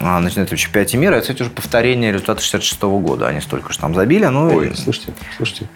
А, 0.00 0.18
на 0.18 0.26
этом 0.26 0.56
чемпионате 0.56 0.96
мира. 0.96 1.14
Это, 1.14 1.22
кстати, 1.22 1.42
уже 1.42 1.50
повторение 1.50 2.10
результата 2.10 2.42
66 2.42 2.82
года. 2.82 3.28
Они 3.28 3.40
столько 3.40 3.72
же 3.72 3.78
там 3.78 3.94
забили. 3.94 4.26
Ну, 4.26 4.48
Ой, 4.54 4.72
слушайте, 4.74 5.12
слушайте. 5.36 5.68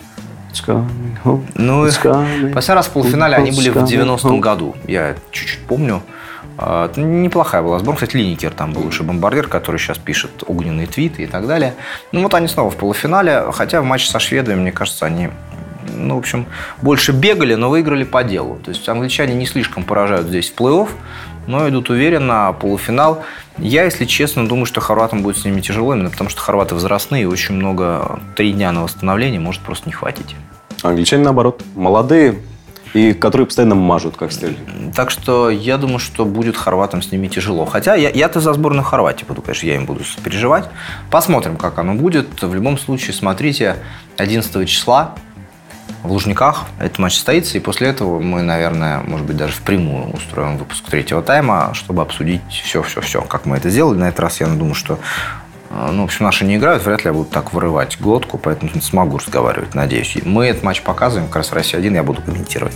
Ну, 1.55 1.85
последний 2.55 2.75
раз 2.75 2.87
в 2.87 2.91
полуфинале 2.91 3.37
они 3.37 3.51
были 3.51 3.71
в 3.71 3.77
90-м 3.77 4.41
году. 4.41 4.77
Я 4.87 5.17
чуть-чуть 5.31 5.61
помню. 5.67 6.03
А, 6.59 6.91
неплохая 6.97 7.63
была 7.63 7.79
сборка. 7.79 8.05
Кстати, 8.05 8.17
Линикер 8.17 8.53
там 8.53 8.73
был 8.73 8.83
лучший 8.83 9.07
бомбардир, 9.07 9.49
который 9.49 9.79
сейчас 9.79 9.99
пишет 9.99 10.45
огненные 10.47 10.87
твиты 10.87 11.23
и 11.23 11.27
так 11.27 11.47
далее. 11.47 11.75
Ну, 12.13 12.23
вот 12.23 12.35
они 12.35 12.49
снова 12.49 12.71
в 12.71 12.77
полуфинале. 12.77 13.45
Хотя 13.53 13.81
в 13.81 13.85
матче 13.85 14.11
со 14.11 14.19
шведами, 14.19 14.61
мне 14.61 14.73
кажется, 14.73 15.07
они 15.07 15.31
ну, 15.95 16.17
в 16.17 16.19
общем, 16.19 16.47
больше 16.81 17.13
бегали, 17.13 17.55
но 17.55 17.69
выиграли 17.71 18.05
по 18.05 18.23
делу. 18.23 18.59
То 18.65 18.71
есть 18.71 18.89
англичане 18.89 19.35
не 19.35 19.47
слишком 19.47 19.85
поражают 19.85 20.29
здесь 20.29 20.51
в 20.51 20.61
плей-офф, 20.61 20.89
но 21.47 21.69
идут 21.69 21.91
уверенно, 21.91 22.55
полуфинал. 22.59 23.25
Я, 23.59 23.85
если 23.85 24.05
честно, 24.05 24.49
думаю, 24.49 24.67
что 24.67 24.81
хорватам 24.81 25.23
будет 25.23 25.39
с 25.39 25.45
ними 25.45 25.61
тяжело, 25.61 25.95
именно 25.95 26.11
потому 26.11 26.31
что 26.31 26.41
хорваты 26.41 26.75
возрастные, 26.75 27.23
и 27.23 27.27
очень 27.27 27.55
много, 27.55 28.21
три 28.37 28.53
дня 28.53 28.73
на 28.73 28.83
восстановление 28.83 29.41
может 29.41 29.63
просто 29.63 29.89
не 29.89 29.93
хватить. 29.93 30.37
Англичане, 30.83 31.25
наоборот, 31.25 31.63
молодые, 31.75 32.41
и 32.95 33.13
которые 33.15 33.47
постоянно 33.47 33.75
мажут, 33.75 34.17
как 34.17 34.33
стрельни. 34.33 34.93
Так 34.95 35.11
что 35.11 35.49
я 35.49 35.79
думаю, 35.79 35.99
что 35.99 36.25
будет 36.25 36.57
хорватам 36.57 37.01
с 37.03 37.11
ними 37.11 37.29
тяжело. 37.29 37.65
Хотя 37.65 37.95
я, 37.95 38.11
я-то 38.11 38.41
за 38.41 38.53
сборную 38.53 38.85
Хорватии 38.85 39.25
буду, 39.25 39.41
конечно, 39.41 39.67
я 39.67 39.77
им 39.77 39.87
буду 39.87 40.01
переживать. 40.23 40.69
Посмотрим, 41.11 41.57
как 41.57 41.79
оно 41.79 41.95
будет. 41.95 42.43
В 42.43 42.55
любом 42.55 42.79
случае, 42.79 43.15
смотрите, 43.15 43.77
11 44.19 44.69
числа 44.69 45.15
в 46.03 46.11
Лужниках 46.11 46.67
этот 46.79 46.99
матч 46.99 47.15
состоится, 47.15 47.57
и 47.57 47.61
после 47.61 47.89
этого 47.89 48.19
мы, 48.19 48.43
наверное, 48.43 49.01
может 49.01 49.27
быть, 49.27 49.37
даже 49.37 49.53
впрямую 49.53 50.11
устроим 50.13 50.59
выпуск 50.59 50.85
третьего 50.85 51.23
тайма, 51.23 51.71
чтобы 51.75 52.03
обсудить 52.03 52.43
все-все-все, 52.49 53.23
как 53.23 53.47
мы 53.47 53.57
это 53.57 53.71
сделали. 53.71 53.99
На 53.99 54.09
этот 54.09 54.21
раз 54.21 54.41
я 54.41 54.47
думаю, 54.47 54.75
что 54.75 54.99
э, 55.71 55.91
ну, 55.93 56.03
в 56.03 56.05
общем, 56.05 56.25
наши 56.25 56.45
не 56.45 56.57
играют, 56.57 56.85
вряд 56.85 57.05
ли 57.05 57.09
я 57.09 57.13
буду 57.13 57.31
так 57.31 57.53
вырывать 57.53 58.01
глотку, 58.01 58.37
поэтому 58.37 58.71
смогу 58.81 59.19
разговаривать, 59.19 59.75
надеюсь. 59.75 60.17
Мы 60.25 60.47
этот 60.47 60.65
матч 60.65 60.83
показываем, 60.83 61.29
как 61.29 61.37
раз 61.37 61.51
в 61.51 61.55
России-1 61.55 61.95
я 61.95 62.03
буду 62.03 62.21
комментировать. 62.23 62.75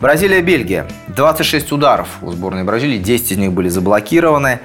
Бразилия-Бельгия. 0.00 0.86
26 1.08 1.72
ударов 1.72 2.08
у 2.20 2.30
сборной 2.30 2.64
Бразилии, 2.64 2.98
10 2.98 3.32
из 3.32 3.38
них 3.38 3.52
были 3.52 3.70
заблокированы. 3.70 4.60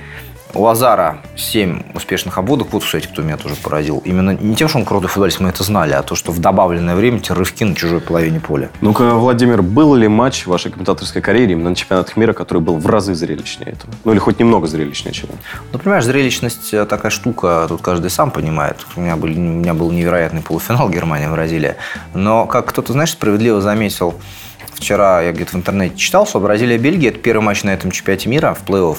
У 0.53 0.67
Азара 0.67 1.19
7 1.37 1.93
успешных 1.93 2.37
обводок. 2.37 2.73
Вот, 2.73 2.83
кстати, 2.83 3.07
кто 3.07 3.21
меня 3.21 3.37
тоже 3.37 3.55
поразил. 3.55 4.01
Именно 4.03 4.31
не 4.31 4.55
тем, 4.55 4.67
что 4.67 4.79
он 4.79 4.85
крутой 4.85 5.09
футболист, 5.09 5.39
мы 5.39 5.49
это 5.49 5.63
знали, 5.63 5.93
а 5.93 6.03
то, 6.03 6.15
что 6.15 6.31
в 6.33 6.39
добавленное 6.39 6.95
время 6.95 7.19
те 7.19 7.33
рывки 7.33 7.63
на 7.63 7.73
чужой 7.73 8.01
половине 8.01 8.41
поля. 8.41 8.69
Ну-ка, 8.81 9.15
Владимир, 9.15 9.61
был 9.61 9.95
ли 9.95 10.09
матч 10.09 10.43
в 10.43 10.47
вашей 10.47 10.69
комментаторской 10.71 11.21
карьере 11.21 11.53
именно 11.53 11.69
на 11.69 11.75
чемпионатах 11.75 12.17
мира, 12.17 12.33
который 12.33 12.61
был 12.61 12.77
в 12.77 12.85
разы 12.85 13.15
зрелищнее 13.15 13.71
этого? 13.71 13.93
Ну, 14.03 14.11
или 14.11 14.19
хоть 14.19 14.39
немного 14.39 14.67
зрелищнее, 14.67 15.13
чем 15.13 15.29
Ну, 15.71 15.79
понимаешь, 15.79 16.03
зрелищность 16.03 16.73
э, 16.73 16.85
такая 16.85 17.11
штука, 17.11 17.65
тут 17.69 17.81
каждый 17.81 18.09
сам 18.09 18.29
понимает. 18.29 18.77
У 18.97 19.01
меня, 19.01 19.15
был, 19.15 19.29
у 19.29 19.31
меня 19.31 19.73
был 19.73 19.89
невероятный 19.91 20.41
полуфинал 20.41 20.89
Германия-Бразилия. 20.91 21.77
Но, 22.13 22.45
как 22.45 22.67
кто-то, 22.67 22.91
знаешь, 22.91 23.11
справедливо 23.11 23.61
заметил, 23.61 24.15
вчера 24.73 25.21
я 25.21 25.31
где-то 25.31 25.51
в 25.51 25.55
интернете 25.55 25.95
читал, 25.95 26.27
что 26.27 26.41
Бразилия-Бельгия– 26.41 27.09
это 27.09 27.19
первый 27.19 27.41
матч 27.41 27.63
на 27.63 27.69
этом 27.69 27.91
чемпионате 27.91 28.27
мира 28.27 28.53
в 28.53 28.69
плей-офф 28.69 28.97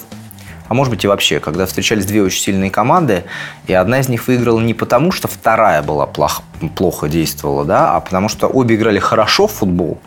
а 0.72 0.74
может 0.74 0.90
быть 0.90 1.04
и 1.04 1.06
вообще, 1.06 1.38
когда 1.38 1.66
встречались 1.66 2.06
две 2.06 2.22
очень 2.22 2.40
сильные 2.40 2.70
команды, 2.70 3.24
и 3.66 3.74
одна 3.74 4.00
из 4.00 4.08
них 4.08 4.26
выиграла 4.26 4.58
не 4.58 4.72
потому, 4.72 5.12
что 5.12 5.28
вторая 5.28 5.82
была 5.82 6.06
плохо, 6.06 6.42
плохо 6.74 7.10
действовала, 7.10 7.66
да, 7.66 7.94
а 7.94 8.00
потому 8.00 8.30
что 8.30 8.46
обе 8.46 8.76
играли 8.76 8.98
хорошо 8.98 9.48
в 9.48 9.52
футбол 9.52 9.98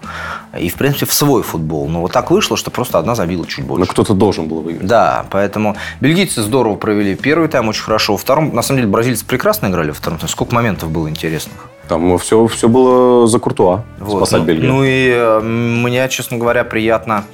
и, 0.57 0.67
в 0.69 0.73
принципе, 0.73 1.05
в 1.05 1.13
свой 1.13 1.43
футбол. 1.43 1.87
Но 1.87 2.01
вот 2.01 2.13
так 2.13 2.31
вышло, 2.31 2.57
что 2.57 2.71
просто 2.71 2.97
одна 2.97 3.13
забила 3.13 3.45
чуть 3.45 3.63
больше. 3.63 3.81
Но 3.81 3.85
кто-то 3.85 4.15
должен 4.15 4.47
был 4.47 4.61
выиграть. 4.61 4.87
Да, 4.87 5.27
поэтому 5.29 5.75
бельгийцы 6.01 6.41
здорово 6.41 6.77
провели 6.77 7.13
первый 7.13 7.47
тайм 7.47 7.67
очень 7.67 7.83
хорошо. 7.83 8.13
Во 8.13 8.17
втором, 8.17 8.55
на 8.55 8.63
самом 8.63 8.79
деле, 8.79 8.91
бразильцы 8.91 9.23
прекрасно 9.23 9.67
играли 9.67 9.89
во 9.89 9.93
втором 9.93 10.17
тайме. 10.17 10.31
Сколько 10.31 10.55
моментов 10.55 10.89
было 10.89 11.07
интересных? 11.07 11.69
Там 11.87 12.17
все, 12.17 12.47
все 12.47 12.67
было 12.67 13.27
за 13.27 13.37
Куртуа, 13.37 13.83
вот. 13.99 14.17
спасать 14.17 14.39
ну, 14.39 14.45
Бельгию. 14.47 14.73
Ну 14.73 14.83
и 14.83 15.11
э, 15.11 15.39
мне, 15.41 16.09
честно 16.09 16.37
говоря, 16.37 16.63
приятно 16.63 17.25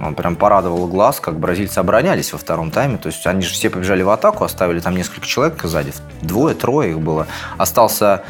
он 0.00 0.14
прям 0.14 0.36
порадовал 0.36 0.86
глаз, 0.86 1.20
как 1.20 1.38
бразильцы 1.38 1.78
оборонялись 1.78 2.32
во 2.32 2.38
втором 2.38 2.70
тайме. 2.70 2.96
То 2.96 3.08
есть 3.08 3.26
они 3.26 3.42
же 3.42 3.52
все 3.52 3.68
побежали 3.70 4.02
в 4.02 4.10
атаку, 4.10 4.44
оставили 4.44 4.80
там 4.80 4.96
несколько 4.96 5.26
человек 5.26 5.62
сзади. 5.62 5.92
Двое, 6.22 6.54
трое 6.54 6.90
их 6.90 7.00
было. 7.00 7.26
Остался 7.58 8.22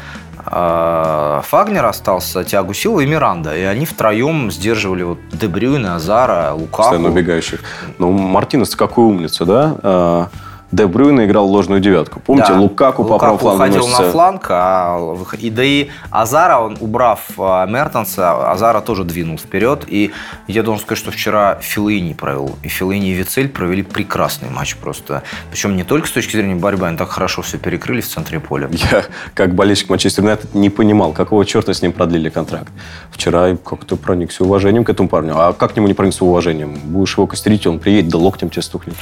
э, 0.45 1.41
Фагнер, 1.43 1.85
остался 1.85 2.43
Тиагу 2.43 2.73
Силва 2.73 2.99
и 3.01 3.05
Миранда. 3.05 3.55
И 3.55 3.61
они 3.61 3.85
втроем 3.85 4.51
сдерживали 4.51 5.03
вот 5.03 5.19
Дебрюйна, 5.31 5.95
Азара, 5.95 6.51
Лукаку. 6.53 6.83
Постоянно 6.83 7.09
убегающих. 7.09 7.61
Ну, 7.97 8.11
Мартинес 8.11 8.75
какой 8.75 9.05
умница, 9.05 9.45
да? 9.45 10.29
Де 10.71 10.87
Брюйне 10.87 11.25
играл 11.25 11.47
ложную 11.47 11.81
девятку. 11.81 12.21
Помните, 12.21 12.53
да. 12.53 12.59
Лукаку, 12.59 13.03
по 13.03 13.17
правому 13.17 13.39
флангу 13.39 13.59
ходил 13.59 13.81
носится... 13.81 14.03
на 14.03 14.11
фланг, 14.11 14.45
а, 14.49 15.17
и, 15.37 15.49
да 15.49 15.63
и 15.63 15.89
Азара, 16.09 16.59
он, 16.59 16.77
убрав 16.79 17.19
а, 17.37 17.65
Мертенса, 17.65 18.51
Азара 18.51 18.79
тоже 18.79 19.03
двинул 19.03 19.37
вперед. 19.37 19.83
И 19.87 20.11
я 20.47 20.63
должен 20.63 20.81
сказать, 20.81 20.99
что 20.99 21.11
вчера 21.11 21.55
Филини 21.61 22.13
провел. 22.13 22.55
И 22.63 22.69
Филини 22.69 23.11
и 23.11 23.13
Вицель 23.13 23.49
провели 23.49 23.83
прекрасный 23.83 24.49
матч 24.49 24.77
просто. 24.77 25.23
Причем 25.51 25.75
не 25.75 25.83
только 25.83 26.07
с 26.07 26.11
точки 26.11 26.37
зрения 26.37 26.55
борьбы, 26.55 26.87
они 26.87 26.97
так 26.97 27.09
хорошо 27.09 27.41
все 27.41 27.57
перекрыли 27.57 27.99
в 27.99 28.07
центре 28.07 28.39
поля. 28.39 28.69
Я, 28.71 29.03
как 29.33 29.53
болельщик 29.53 29.89
Манчестер 29.89 30.23
Юнайтед, 30.23 30.55
не 30.55 30.69
понимал, 30.69 31.11
какого 31.11 31.45
черта 31.45 31.73
с 31.73 31.81
ним 31.81 31.91
продлили 31.91 32.29
контракт. 32.29 32.71
Вчера 33.11 33.57
как-то 33.57 33.97
проникся 33.97 34.45
уважением 34.45 34.85
к 34.85 34.89
этому 34.89 35.09
парню. 35.09 35.37
А 35.37 35.51
как 35.51 35.73
к 35.73 35.75
нему 35.75 35.87
не 35.87 35.93
проникся 35.93 36.23
уважением? 36.23 36.79
Будешь 36.85 37.17
его 37.17 37.27
костерить, 37.27 37.67
он 37.67 37.79
приедет, 37.79 38.09
да 38.09 38.17
локтем 38.17 38.49
тебе 38.49 38.61
стукнет. 38.61 38.95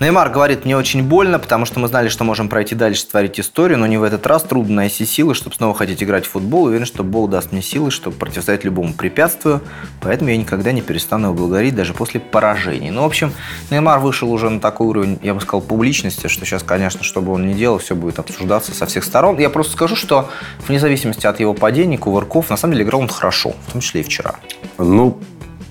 Неймар 0.00 0.30
говорит, 0.30 0.64
мне 0.64 0.76
очень 0.76 1.09
больно, 1.10 1.40
потому 1.40 1.66
что 1.66 1.80
мы 1.80 1.88
знали, 1.88 2.08
что 2.08 2.22
можем 2.22 2.48
пройти 2.48 2.76
дальше, 2.76 3.04
творить 3.04 3.40
историю, 3.40 3.78
но 3.78 3.86
не 3.88 3.98
в 3.98 4.04
этот 4.04 4.26
раз. 4.28 4.44
Трудно 4.44 4.76
найти 4.76 5.04
силы, 5.04 5.34
чтобы 5.34 5.56
снова 5.56 5.74
хотеть 5.74 6.02
играть 6.04 6.24
в 6.24 6.30
футбол. 6.30 6.64
Уверен, 6.64 6.86
что 6.86 7.02
Бог 7.02 7.28
даст 7.28 7.50
мне 7.50 7.62
силы, 7.62 7.90
чтобы 7.90 8.16
противостоять 8.16 8.64
любому 8.64 8.94
препятствию. 8.94 9.60
Поэтому 10.00 10.30
я 10.30 10.36
никогда 10.36 10.70
не 10.70 10.82
перестану 10.82 11.26
его 11.26 11.34
благодарить, 11.36 11.74
даже 11.74 11.94
после 11.94 12.20
поражений. 12.20 12.90
Ну, 12.90 13.02
в 13.02 13.06
общем, 13.06 13.32
Неймар 13.70 13.98
вышел 13.98 14.30
уже 14.32 14.48
на 14.48 14.60
такой 14.60 14.86
уровень, 14.86 15.18
я 15.22 15.34
бы 15.34 15.40
сказал, 15.40 15.60
публичности, 15.60 16.28
что 16.28 16.46
сейчас, 16.46 16.62
конечно, 16.62 17.02
что 17.02 17.20
бы 17.20 17.32
он 17.32 17.48
ни 17.48 17.54
делал, 17.54 17.78
все 17.78 17.96
будет 17.96 18.20
обсуждаться 18.20 18.72
со 18.72 18.86
всех 18.86 19.02
сторон. 19.02 19.36
Я 19.38 19.50
просто 19.50 19.72
скажу, 19.72 19.96
что 19.96 20.30
вне 20.68 20.78
зависимости 20.78 21.26
от 21.26 21.40
его 21.40 21.54
падений, 21.54 21.98
кувырков, 21.98 22.50
на 22.50 22.56
самом 22.56 22.74
деле 22.74 22.84
играл 22.84 23.00
он 23.00 23.08
хорошо, 23.08 23.54
в 23.66 23.72
том 23.72 23.80
числе 23.80 24.02
и 24.02 24.04
вчера. 24.04 24.36
Ну, 24.78 25.18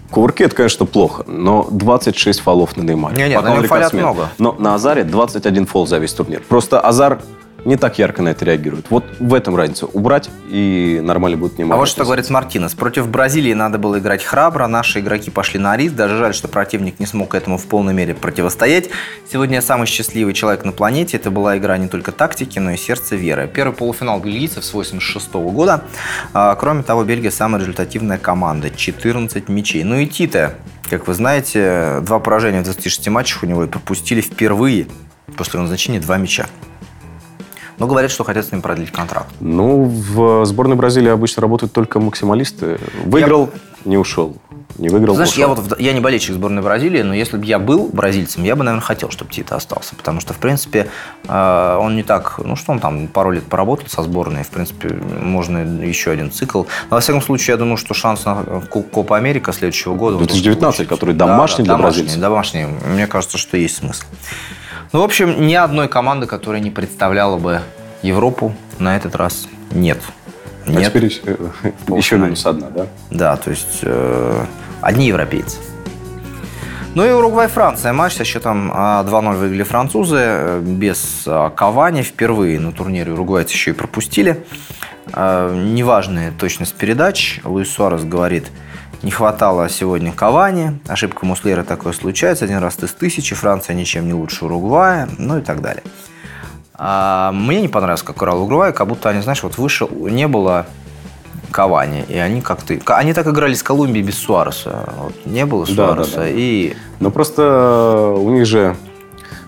Кувырки 0.09 0.43
это, 0.43 0.55
конечно, 0.55 0.85
плохо, 0.85 1.23
но 1.27 1.67
26 1.69 2.39
фолов 2.39 2.75
на 2.77 2.81
Неймаре. 2.81 3.15
Не, 3.15 3.29
не, 3.29 3.39
на 3.39 3.53
нем 3.53 3.63
фолят 3.65 3.93
много. 3.93 4.29
Но 4.37 4.53
на 4.53 4.75
Азаре 4.75 5.03
21 5.03 5.65
фол 5.65 5.85
за 5.85 5.99
весь 5.99 6.13
турнир. 6.13 6.41
Просто 6.47 6.79
Азар 6.79 7.19
не 7.65 7.75
так 7.75 7.99
ярко 7.99 8.21
на 8.21 8.29
это 8.29 8.45
реагируют. 8.45 8.87
Вот 8.89 9.03
в 9.19 9.33
этом 9.33 9.55
разница. 9.55 9.85
Убрать, 9.85 10.29
и 10.49 10.99
нормально 11.03 11.37
будет 11.37 11.57
не 11.57 11.63
А 11.63 11.75
вот 11.75 11.87
что 11.87 12.03
говорит 12.03 12.29
Мартинес. 12.29 12.73
Против 12.73 13.07
Бразилии 13.09 13.53
надо 13.53 13.77
было 13.77 13.99
играть 13.99 14.23
храбро, 14.23 14.67
наши 14.67 14.99
игроки 14.99 15.29
пошли 15.31 15.59
на 15.59 15.75
риск. 15.77 15.95
Даже 15.95 16.17
жаль, 16.17 16.33
что 16.33 16.47
противник 16.47 16.99
не 16.99 17.05
смог 17.05 17.35
этому 17.35 17.57
в 17.57 17.65
полной 17.65 17.93
мере 17.93 18.13
противостоять. 18.13 18.89
Сегодня 19.31 19.55
я 19.55 19.61
самый 19.61 19.87
счастливый 19.87 20.33
человек 20.33 20.65
на 20.65 20.71
планете. 20.71 21.17
Это 21.17 21.31
была 21.31 21.57
игра 21.57 21.77
не 21.77 21.87
только 21.87 22.11
тактики, 22.11 22.59
но 22.59 22.71
и 22.71 22.77
сердце 22.77 23.15
веры. 23.15 23.49
Первый 23.53 23.73
полуфинал 23.73 24.19
бельгийцев 24.19 24.63
с 24.63 24.73
86 24.73 25.33
года. 25.33 25.83
А, 26.33 26.55
кроме 26.55 26.83
того, 26.83 27.03
Бельгия 27.03 27.31
самая 27.31 27.61
результативная 27.61 28.17
команда. 28.17 28.69
14 28.69 29.49
мячей. 29.49 29.83
Ну 29.83 29.97
и 29.97 30.07
Тита, 30.07 30.55
как 30.89 31.07
вы 31.07 31.13
знаете, 31.13 31.99
два 32.01 32.19
поражения 32.19 32.61
в 32.61 32.63
26 32.63 33.09
матчах 33.09 33.43
у 33.43 33.45
него 33.45 33.63
и 33.63 33.67
пропустили 33.67 34.21
впервые 34.21 34.87
после 35.37 35.59
назначения 35.59 35.99
два 35.99 36.17
мяча. 36.17 36.47
Но 37.79 37.87
говорят, 37.87 38.11
что 38.11 38.23
хотят 38.23 38.45
с 38.45 38.51
ним 38.51 38.61
продлить 38.61 38.91
контракт. 38.91 39.33
Ну, 39.39 39.85
в 39.85 40.45
сборной 40.45 40.75
Бразилии 40.75 41.09
обычно 41.09 41.41
работают 41.41 41.71
только 41.71 41.99
максималисты. 41.99 42.77
Выиграл, 43.05 43.49
не 43.85 43.97
ушел. 43.97 44.35
Не 44.77 44.89
выиграл, 44.89 45.15
Знаешь, 45.15 45.31
ушел. 45.31 45.41
я 45.41 45.47
вот 45.47 45.79
я 45.79 45.93
не 45.93 45.99
болельщик 45.99 46.35
сборной 46.35 46.61
Бразилии, 46.61 47.01
но 47.01 47.13
если 47.13 47.37
бы 47.37 47.45
я 47.45 47.59
был 47.59 47.89
бразильцем, 47.91 48.43
я 48.43 48.55
бы, 48.55 48.63
наверное, 48.63 48.85
хотел, 48.85 49.09
чтобы 49.09 49.31
Тита 49.31 49.55
остался. 49.55 49.95
Потому 49.95 50.21
что, 50.21 50.33
в 50.33 50.37
принципе, 50.37 50.89
э, 51.27 51.77
он 51.79 51.95
не 51.95 52.03
так... 52.03 52.39
Ну, 52.43 52.55
что 52.55 52.71
он 52.71 52.79
там 52.79 53.07
пару 53.07 53.31
лет 53.31 53.43
поработал 53.45 53.87
со 53.89 54.03
сборной. 54.03 54.43
В 54.43 54.49
принципе, 54.49 54.89
можно 54.89 55.57
еще 55.83 56.11
один 56.11 56.31
цикл. 56.31 56.63
Но, 56.89 56.95
во 56.95 56.99
всяком 57.01 57.21
случае, 57.21 57.53
я 57.53 57.57
думаю, 57.57 57.77
что 57.77 57.93
шанс 57.93 58.25
на 58.25 58.43
Копа 58.69 59.17
Америка 59.17 59.51
следующего 59.51 59.95
года... 59.95 60.17
он 60.17 60.23
2019, 60.23 60.61
должен 60.61 60.61
получить. 60.61 60.89
который 60.89 61.15
домашний 61.15 61.65
для 61.65 61.73
домашний, 61.75 62.01
бразильцев. 62.03 62.21
Домашний. 62.21 62.65
Мне 62.87 63.07
кажется, 63.07 63.37
что 63.37 63.57
есть 63.57 63.77
смысл. 63.77 64.05
Ну, 64.91 65.01
в 65.01 65.03
общем, 65.03 65.45
ни 65.45 65.53
одной 65.53 65.87
команды, 65.87 66.25
которая 66.25 66.61
не 66.61 66.71
представляла 66.71 67.37
бы 67.37 67.61
Европу 68.01 68.55
на 68.79 68.95
этот 68.95 69.15
раз 69.15 69.47
нет. 69.71 69.99
А 70.65 70.71
Нет. 70.71 70.89
теперь 70.89 71.05
еще, 71.05 71.21
еще 71.87 72.17
минус 72.17 72.45
одна, 72.45 72.69
да? 72.69 72.87
Да, 73.09 73.37
то 73.37 73.49
есть 73.49 73.79
э, 73.81 74.45
одни 74.81 75.07
европейцы. 75.07 75.57
Ну 76.95 77.05
и 77.05 77.11
Уругвай-Франция 77.11 77.93
матч 77.93 78.13
со 78.15 78.23
счетом 78.23 78.71
а, 78.73 79.03
2-0 79.03 79.35
выиграли 79.35 79.63
французы 79.63 80.17
э, 80.19 80.61
без 80.61 81.23
а, 81.25 81.49
Кавани. 81.49 82.01
Впервые 82.01 82.59
на 82.59 82.71
турнире 82.71 83.13
уругвайцы 83.13 83.53
еще 83.53 83.71
и 83.71 83.73
пропустили. 83.73 84.43
А, 85.13 85.53
Неважная 85.53 86.31
точность 86.31 86.75
передач. 86.75 87.41
Луис 87.43 87.71
Суарес 87.71 88.03
говорит, 88.03 88.47
не 89.01 89.11
хватало 89.11 89.69
сегодня 89.69 90.11
Кавани. 90.11 90.79
Ошибка 90.87 91.25
Муслера 91.25 91.63
такое 91.63 91.93
случается. 91.93 92.45
Один 92.45 92.57
раз 92.57 92.77
из 92.83 92.91
тысячи. 92.91 93.33
Франция 93.33 93.73
ничем 93.75 94.07
не 94.07 94.13
лучше 94.13 94.45
Уругвая. 94.45 95.07
Ну 95.17 95.37
и 95.37 95.41
так 95.41 95.61
далее. 95.61 95.83
А, 96.73 97.31
мне 97.31 97.61
не 97.61 97.67
понравилось, 97.69 98.03
как 98.03 98.17
играл 98.17 98.37
Уругвай. 98.37 98.73
Как 98.73 98.87
будто 98.87 99.09
они, 99.09 99.21
знаешь, 99.21 99.41
вот 99.43 99.57
выше 99.57 99.87
не 99.89 100.27
было 100.27 100.65
Кавани. 101.51 102.03
И 102.09 102.17
они 102.17 102.41
как-то... 102.41 102.77
Они 102.95 103.13
так 103.13 103.25
играли 103.27 103.53
с 103.53 103.63
Колумбией 103.63 104.05
без 104.05 104.17
Суареса. 104.17 104.89
Вот 104.97 105.25
не 105.25 105.45
было 105.45 105.65
Да, 105.65 105.73
Суареса. 105.73 106.11
да, 106.11 106.21
да. 106.23 106.29
И 106.29 106.73
Но 106.99 107.09
просто 107.09 108.13
у 108.17 108.29
них 108.31 108.45
же 108.45 108.75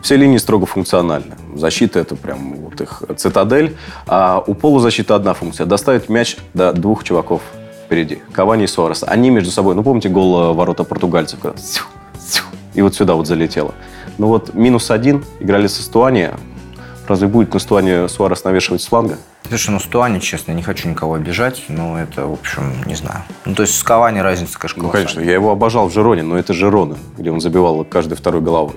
все 0.01 0.15
линии 0.15 0.37
строго 0.37 0.65
функциональны. 0.65 1.35
Защита 1.55 1.99
это 1.99 2.15
прям 2.15 2.53
вот 2.53 2.79
их 2.79 3.03
цитадель. 3.17 3.75
А 4.07 4.41
у 4.47 4.53
полузащиты 4.53 5.13
одна 5.13 5.33
функция. 5.33 5.65
Доставить 5.65 6.07
мяч 6.07 6.37
до 6.53 6.71
двух 6.71 7.03
чуваков 7.03 7.41
впереди. 7.91 8.21
Кавани 8.31 8.63
и 8.63 8.67
Суарес. 8.67 9.03
Они 9.05 9.29
между 9.29 9.51
собой... 9.51 9.75
Ну, 9.75 9.83
помните 9.83 10.07
гол 10.07 10.51
э, 10.51 10.53
ворота 10.53 10.85
португальцев? 10.85 11.39
когда 11.41 11.59
И 12.73 12.81
вот 12.81 12.95
сюда 12.95 13.15
вот 13.15 13.27
залетело. 13.27 13.75
Ну 14.17 14.27
вот 14.27 14.53
минус 14.53 14.89
один. 14.91 15.25
Играли 15.41 15.67
со 15.67 15.83
Стуани. 15.83 16.29
Разве 17.05 17.27
будет 17.27 17.53
на 17.53 17.59
Стуане 17.59 18.07
Суарес 18.07 18.45
навешивать 18.45 18.81
с 18.81 18.85
фланга? 18.87 19.17
Слушай, 19.49 19.71
ну 19.71 19.81
Стуани, 19.81 20.21
честно, 20.21 20.53
не 20.53 20.63
хочу 20.63 20.87
никого 20.87 21.15
обижать, 21.15 21.63
но 21.67 21.99
это, 21.99 22.27
в 22.27 22.31
общем, 22.31 22.71
не 22.85 22.95
знаю. 22.95 23.23
Ну, 23.43 23.55
то 23.55 23.63
есть 23.63 23.77
с 23.77 23.83
Кавани 23.83 24.19
разница, 24.19 24.57
конечно, 24.57 24.83
Ну, 24.83 24.89
колоссальная. 24.89 25.13
конечно. 25.15 25.29
Я 25.29 25.33
его 25.33 25.51
обожал 25.51 25.89
в 25.89 25.93
Жироне, 25.93 26.23
но 26.23 26.37
это 26.37 26.53
Жирона, 26.53 26.95
где 27.17 27.29
он 27.29 27.41
забивал 27.41 27.83
каждой 27.83 28.15
второй 28.15 28.39
головой. 28.39 28.75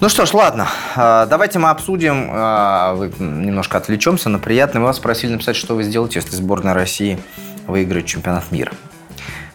Ну 0.00 0.08
что 0.08 0.26
ж, 0.26 0.34
ладно, 0.34 0.66
А, 0.96 1.26
давайте 1.26 1.60
мы 1.60 1.70
обсудим, 1.70 2.26
а, 2.32 3.08
немножко 3.20 3.78
отвлечемся 3.78 4.28
на 4.30 4.40
приятное. 4.40 4.80
Мы 4.80 4.88
вас 4.88 4.98
просили 4.98 5.30
написать, 5.30 5.54
что 5.54 5.76
вы 5.76 5.84
сделаете, 5.84 6.18
если 6.18 6.34
сборная 6.34 6.74
России 6.74 7.20
выиграет 7.66 8.06
чемпионат 8.06 8.50
мира. 8.50 8.72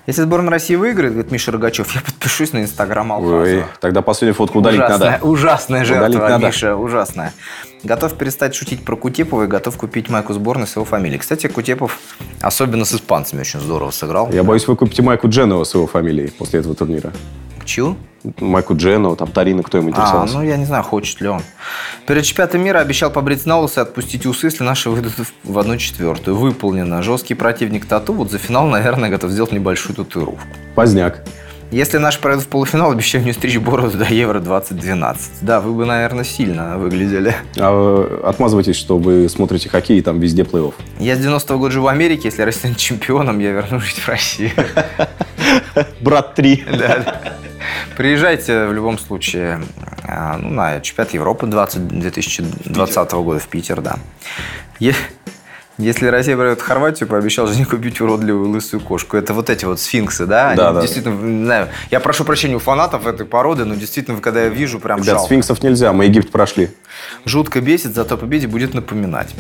Если 0.08 0.24
сборная 0.24 0.50
России 0.50 0.74
выиграет, 0.74 1.13
говорит 1.13 1.32
Миша 1.32 1.52
Рогачев, 1.52 1.93
я 1.93 2.02
подпишусь 2.02 2.52
на 2.52 2.63
инстаграм 2.63 3.12
Алхазова. 3.12 3.41
Ой, 3.41 3.63
тогда 3.80 4.02
последнюю 4.02 4.34
фотку 4.34 4.58
удалить 4.58 4.80
ужасная, 4.80 5.12
надо. 5.12 5.26
Ужасная 5.26 5.86
жертва, 5.86 6.08
Удалить 6.08 6.30
надо. 6.30 6.45
Миша, 6.48 6.76
ужасная. 6.76 7.34
Готов 7.84 8.15
перестать 8.15 8.56
шутить 8.56 8.84
про 8.84 8.95
Кутепова 8.95 9.43
и 9.43 9.48
готов 9.48 9.78
купить 9.78 10.10
майку 10.10 10.34
сборной 10.34 10.65
с 10.65 10.76
его 10.76 10.84
фамилией. 10.84 11.19
Кстати, 11.19 11.45
Кутепов 11.45 12.00
особенно 12.41 12.86
с 12.86 12.93
испанцами 12.93 13.41
очень 13.41 13.60
здорово 13.60 13.91
сыграл. 13.91 14.32
Я 14.32 14.43
боюсь, 14.43 14.67
вы 14.67 14.76
купите 14.76 15.04
Майку 15.04 15.30
Дженова 15.30 15.63
с 15.63 15.76
его 15.76 15.86
фамилией 15.86 16.32
после 16.32 16.62
этого 16.62 16.74
турнира. 16.74 17.13
Чью? 17.65 17.95
Майку 18.41 18.76
Дженова, 18.76 19.15
там 19.15 19.30
Тарина, 19.32 19.63
кто 19.63 19.78
им 19.78 19.88
А, 19.88 19.89
интересовался. 19.91 20.34
ну 20.34 20.43
я 20.43 20.58
не 20.58 20.65
знаю, 20.65 20.84
хочет 20.84 21.22
ли 21.22 21.30
он. 21.30 21.41
Перед 22.06 22.26
чемпионатом 22.26 22.62
мира 22.62 22.80
обещал 22.80 23.12
побриться 23.12 23.48
на 23.48 23.60
лысо 23.60 23.80
и 23.80 23.84
отпустить 23.84 24.26
усы, 24.26 24.48
если 24.48 24.63
наши 24.65 24.89
выйдут 24.89 25.13
в 25.43 25.58
одну 25.58 25.78
четвертую. 25.78 26.36
Выполнено. 26.36 27.02
Жесткий 27.02 27.34
противник 27.36 27.86
Тату 27.86 28.12
вот 28.13 28.30
за 28.30 28.38
финал, 28.38 28.67
наверное, 28.67 29.10
готов 29.10 29.32
сделать 29.32 29.54
небольшую 29.54 29.95
татуировку. 29.95 30.41
Поздняк. 30.76 31.24
Если 31.72 32.00
наши 32.00 32.20
пройдут 32.20 32.46
в 32.46 32.48
полуфинал, 32.48 32.92
обещаю 32.92 33.24
не 33.24 33.32
стричь 33.32 33.58
бороду 33.58 33.96
до 33.96 34.06
Евро-2012. 34.06 35.18
Да, 35.42 35.62
вы 35.62 35.74
бы, 35.74 35.86
наверное, 35.86 36.24
сильно 36.24 36.80
выглядели. 36.80 37.36
А 37.58 37.72
вы 37.72 38.28
отмазывайтесь, 38.28 38.76
что 38.76 38.98
вы 38.98 39.30
смотрите 39.30 39.70
хоккей 39.70 40.00
и 40.00 40.02
там 40.02 40.20
везде 40.20 40.42
плей-офф. 40.42 40.74
Я 41.00 41.16
с 41.16 41.20
90-го 41.20 41.60
года 41.60 41.72
живу 41.72 41.86
в 41.86 41.90
Америке. 41.90 42.24
Если 42.26 42.42
Россия 42.42 42.62
станет 42.62 42.78
чемпионом, 42.78 43.38
я 43.38 43.52
вернусь 43.52 43.84
жить 43.84 44.00
в 44.00 44.08
Россию. 44.08 44.52
Брат 46.02 46.34
3. 46.34 46.66
Да. 46.80 47.22
Приезжайте 47.96 48.66
в 48.66 48.74
любом 48.74 48.98
случае 48.98 49.62
а, 50.04 50.38
ну, 50.38 50.50
на 50.50 50.82
чемпионат 50.82 51.14
Европы 51.14 51.46
20, 51.46 51.88
2020 51.88 53.12
года 53.12 53.40
в 53.40 53.48
Питер, 53.48 53.82
да. 53.82 53.98
Если 55.80 56.08
Россия 56.08 56.36
пройдет 56.36 56.62
Хорватию, 56.62 57.08
пообещал 57.08 57.48
же 57.48 57.58
не 57.58 57.63
купить 57.63 58.02
уродливую 58.02 58.50
лысую 58.50 58.82
кошку. 58.82 59.15
Это 59.15 59.34
вот 59.34 59.50
эти 59.50 59.63
вот 59.63 59.80
сфинксы, 59.80 60.26
да? 60.26 60.50
Они 60.50 60.58
Да, 60.58 60.74
да. 60.74 60.82
Действительно, 60.82 61.15
не 61.22 61.46
знаю, 61.46 61.70
я 61.89 62.02
прошу 62.02 62.26
прощения 62.26 62.58
у 62.58 62.60
фанатов 62.60 63.08
этой 63.08 63.26
породы, 63.26 63.63
но 63.63 63.76
действительно, 63.76 64.20
когда 64.20 64.44
я 64.44 64.50
вижу, 64.50 64.82
прям 64.82 64.98
Ребят, 64.98 65.15
жалко. 65.15 65.28
сфинксов 65.28 65.63
нельзя, 65.63 65.94
мы 65.94 66.04
Египет 66.04 66.32
прошли. 66.32 66.72
Жутко 67.24 67.62
бесит, 67.62 67.96
зато 67.96 68.18
победе 68.18 68.48
будет 68.48 68.74
напоминать. 68.74 69.34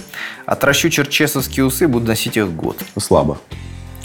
Отращу 0.45 0.89
черчесовские 0.89 1.65
усы, 1.65 1.89
буду 1.89 2.07
носить 2.07 2.37
их 2.37 2.49
год. 2.49 2.77
Слабо. 2.97 3.37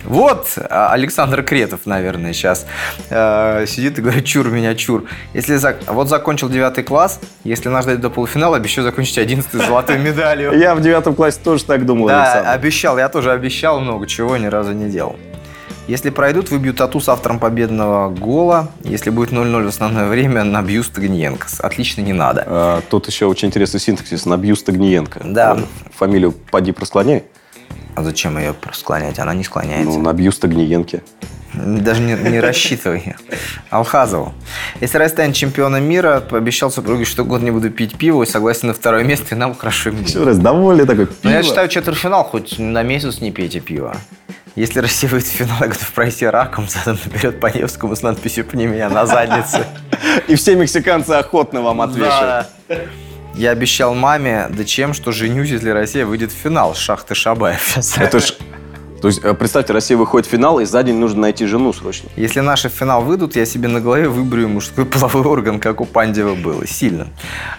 Вот 0.05 0.49
а, 0.57 0.93
Александр 0.93 1.43
Кретов, 1.43 1.81
наверное, 1.87 2.33
сейчас 2.33 2.67
э, 3.11 3.65
сидит 3.67 3.99
и 3.99 4.03
говорит, 4.03 4.25
чур 4.25 4.49
меня, 4.51 4.75
чур. 4.75 5.05
Если 5.33 5.57
зак- 5.57 5.93
Вот 5.93 6.09
закончил 6.09 6.49
девятый 6.49 6.85
класс, 6.85 7.21
если 7.43 7.69
нас 7.69 7.87
дойдет 7.87 8.03
до 8.03 8.11
полуфинала, 8.11 8.57
обещаю 8.57 8.85
закончить 8.85 9.19
одиннадцатый 9.19 9.61
с 9.61 9.67
золотой 9.67 9.99
медалью. 9.99 10.53
Я 10.59 10.75
в 10.75 10.81
девятом 10.83 11.15
классе 11.15 11.41
тоже 11.43 11.65
так 11.65 11.87
думал, 11.87 12.09
Да, 12.09 12.23
Александр. 12.25 12.51
обещал, 12.51 12.99
я 12.99 13.09
тоже 13.09 13.33
обещал 13.33 13.81
много 13.81 14.07
чего, 14.07 14.37
ни 14.37 14.47
разу 14.47 14.73
не 14.73 14.89
делал. 14.91 15.17
Если 15.87 16.09
пройдут, 16.09 16.51
выбью 16.51 16.73
тату 16.73 16.99
с 16.99 17.11
автором 17.11 17.39
победного 17.39 18.09
гола. 18.09 18.71
Если 18.85 19.11
будет 19.11 19.33
0-0 19.33 19.65
в 19.65 19.69
основное 19.69 20.07
время, 20.09 20.43
набью 20.43 20.83
Стагниенко. 20.83 21.47
Отлично, 21.59 22.01
не 22.01 22.15
надо. 22.15 22.43
А, 22.47 22.81
тут 22.89 23.07
еще 23.07 23.27
очень 23.27 23.49
интересный 23.49 23.81
синтаксис. 23.81 24.25
Набью 24.25 24.57
Стагниенко. 24.57 25.21
Да. 25.25 25.59
Фамилию 25.95 26.33
поди 26.33 26.73
просклоняй. 26.73 27.25
А 27.97 28.03
зачем 28.03 28.39
ее 28.39 28.55
склонять? 28.73 29.19
Она 29.19 29.35
не 29.35 29.45
склоняется. 29.45 29.99
Ну, 29.99 30.03
набью 30.03 30.33
Стагниенко. 30.33 31.01
Даже 31.55 32.01
не, 32.01 32.15
не 32.15 32.41
рассчитывай. 32.41 33.15
Алхазову. 33.71 34.35
Если 34.81 34.99
Россия 34.99 35.15
станет 35.15 35.37
чемпионом 35.37 35.85
мира, 35.85 36.21
пообещал 36.21 36.71
супруге, 36.71 37.05
что 37.05 37.25
год 37.25 37.43
не 37.43 37.53
буду 37.53 37.71
пить 37.71 37.97
пиво 37.97 38.25
и 38.25 38.27
согласен 38.27 38.69
на 38.69 38.75
второе 38.75 39.05
место, 39.05 39.35
и 39.35 39.39
нам 39.39 39.55
хорошо 39.55 39.91
и 39.91 39.93
мне. 39.93 40.05
Все 40.05 40.25
раз 40.25 40.39
довольный 40.39 40.85
такой. 40.85 41.09
Но 41.23 41.31
я 41.31 41.39
пиво. 41.39 41.49
считаю, 41.49 41.69
четвертьфинал 41.69 42.25
хоть 42.25 42.59
на 42.59 42.83
месяц 42.83 43.21
не 43.21 43.31
пейте 43.31 43.61
пиво. 43.61 43.97
Если 44.57 44.79
Россия 44.79 45.11
выйдет 45.11 45.29
в 45.29 45.33
финал, 45.33 45.57
я 45.61 45.67
готов 45.69 45.93
пройти 45.93 46.27
раком, 46.27 46.69
задом 46.69 46.99
наперед 47.05 47.41
по 47.41 47.47
Невскому 47.47 47.97
с 47.97 48.03
надписью 48.03 48.45
«Пни 48.45 48.67
меня 48.67 48.89
на 48.89 49.05
заднице». 49.05 49.67
И 50.29 50.37
все 50.37 50.55
мексиканцы 50.55 51.11
охотно 51.11 51.61
вам 51.61 51.81
отвешают. 51.81 52.49
Я 53.37 53.51
обещал 53.51 53.95
маме, 53.95 54.47
да 54.51 54.65
чем, 54.65 54.95
что 54.95 55.11
женюсь, 55.11 55.51
если 55.51 55.71
Россия 55.71 56.07
выйдет 56.07 56.31
в 56.31 56.37
финал. 56.37 56.75
Шахты 56.75 57.15
Шабаев. 57.15 57.77
Это 57.97 58.21
ж... 58.21 58.35
То 59.03 59.09
есть, 59.09 59.21
э, 59.23 59.35
представьте, 59.35 59.73
Россия 59.73 59.99
выходит 59.99 60.27
в 60.27 60.31
финал, 60.31 60.61
и 60.61 60.65
за 60.65 60.83
день 60.83 60.97
нужно 60.97 61.23
найти 61.23 61.45
жену 61.45 61.73
срочно. 61.73 62.09
Если 62.17 62.41
наши 62.41 62.71
в 62.71 62.73
финал 62.73 63.03
выйдут, 63.03 63.37
я 63.37 63.45
себе 63.45 63.69
на 63.69 63.81
голове 63.81 64.09
выбрю 64.09 64.49
мужской 64.49 64.87
половой 64.87 65.27
орган, 65.27 65.59
как 65.59 65.81
у 65.81 65.85
Пандева 65.85 66.37
было. 66.37 66.67
Сильно. 66.67 67.09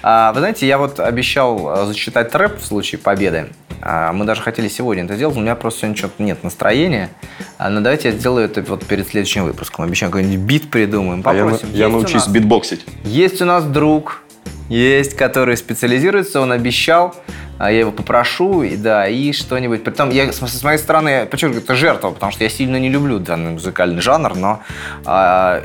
А, 0.01 0.31
вы 0.33 0.39
знаете, 0.39 0.65
я 0.65 0.77
вот 0.77 0.99
обещал 0.99 1.67
а, 1.67 1.85
зачитать 1.85 2.33
рэп 2.33 2.59
в 2.59 2.65
случае 2.65 2.97
победы. 2.99 3.47
А, 3.81 4.13
мы 4.13 4.23
даже 4.25 4.41
хотели 4.41 4.69
сегодня 4.69 5.03
это 5.03 5.15
сделать, 5.15 5.35
но 5.35 5.41
у 5.41 5.43
меня 5.43 5.55
просто 5.55 5.81
сегодня 5.81 5.97
что-то 5.97 6.23
нет 6.23 6.41
настроения. 6.43 7.09
А, 7.57 7.69
но 7.69 7.81
давайте 7.81 8.09
я 8.09 8.15
сделаю 8.15 8.45
это 8.45 8.63
вот 8.63 8.85
перед 8.85 9.07
следующим 9.07 9.43
выпуском. 9.43 9.83
Обещаю, 9.85 10.11
какой-нибудь 10.11 10.39
бит 10.45 10.71
придумаем. 10.71 11.21
А 11.25 11.35
я, 11.35 11.43
Попросим. 11.43 11.69
я 11.73 11.89
научусь 11.89 12.13
нас- 12.13 12.27
битбоксить. 12.29 12.85
Есть 13.03 13.41
у 13.41 13.45
нас 13.45 13.65
друг, 13.65 14.23
Есть, 14.69 15.15
который 15.15 15.57
специализируется, 15.57 16.41
он 16.41 16.51
обещал, 16.51 17.15
а 17.57 17.71
я 17.71 17.79
его 17.81 17.91
попрошу, 17.91 18.63
и 18.63 18.75
да, 18.75 19.07
и 19.07 19.31
что-нибудь. 19.31 19.83
Притом, 19.83 20.09
я, 20.09 20.31
с, 20.31 20.63
моей 20.63 20.77
стороны, 20.77 21.25
подчеркиваю, 21.25 21.63
это 21.63 21.75
жертва, 21.75 22.11
потому 22.11 22.31
что 22.31 22.43
я 22.43 22.49
сильно 22.49 22.77
не 22.77 22.89
люблю 22.89 23.19
данный 23.19 23.51
музыкальный 23.51 24.01
жанр, 24.01 24.35
но, 24.35 24.61
а, 25.05 25.63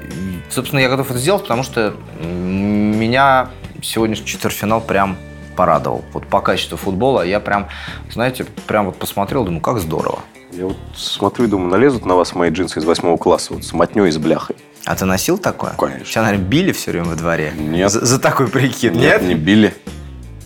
собственно, 0.50 0.80
я 0.80 0.88
готов 0.88 1.10
это 1.10 1.18
сделать, 1.18 1.42
потому 1.42 1.62
что 1.62 1.94
меня 2.20 3.50
сегодняшний 3.82 4.26
четвертьфинал 4.26 4.80
прям 4.80 5.16
порадовал. 5.56 6.04
Вот 6.12 6.26
по 6.26 6.40
качеству 6.40 6.76
футбола 6.76 7.22
я 7.22 7.40
прям, 7.40 7.68
знаете, 8.10 8.44
прям 8.66 8.86
вот 8.86 8.96
посмотрел, 8.96 9.44
думаю, 9.44 9.60
как 9.60 9.78
здорово. 9.78 10.20
Я 10.52 10.66
вот 10.66 10.76
смотрю 10.94 11.46
и 11.46 11.48
думаю, 11.48 11.70
налезут 11.70 12.04
на 12.04 12.14
вас 12.16 12.34
мои 12.34 12.50
джинсы 12.50 12.80
из 12.80 12.84
восьмого 12.84 13.16
класса, 13.16 13.54
вот 13.54 13.64
с 13.64 13.72
мотней 13.72 14.08
и 14.08 14.10
с 14.10 14.18
бляхой. 14.18 14.56
А 14.86 14.96
ты 14.96 15.04
носил 15.04 15.38
такое? 15.38 15.72
Конечно. 15.78 16.04
Тебя, 16.04 16.22
наверное, 16.22 16.46
били 16.46 16.72
все 16.72 16.90
время 16.90 17.06
во 17.08 17.14
дворе? 17.14 17.52
Нет. 17.56 17.90
За, 17.90 18.04
за 18.04 18.18
такой 18.18 18.48
прикид, 18.48 18.94
нет? 18.94 19.22
не 19.22 19.34
били. 19.34 19.74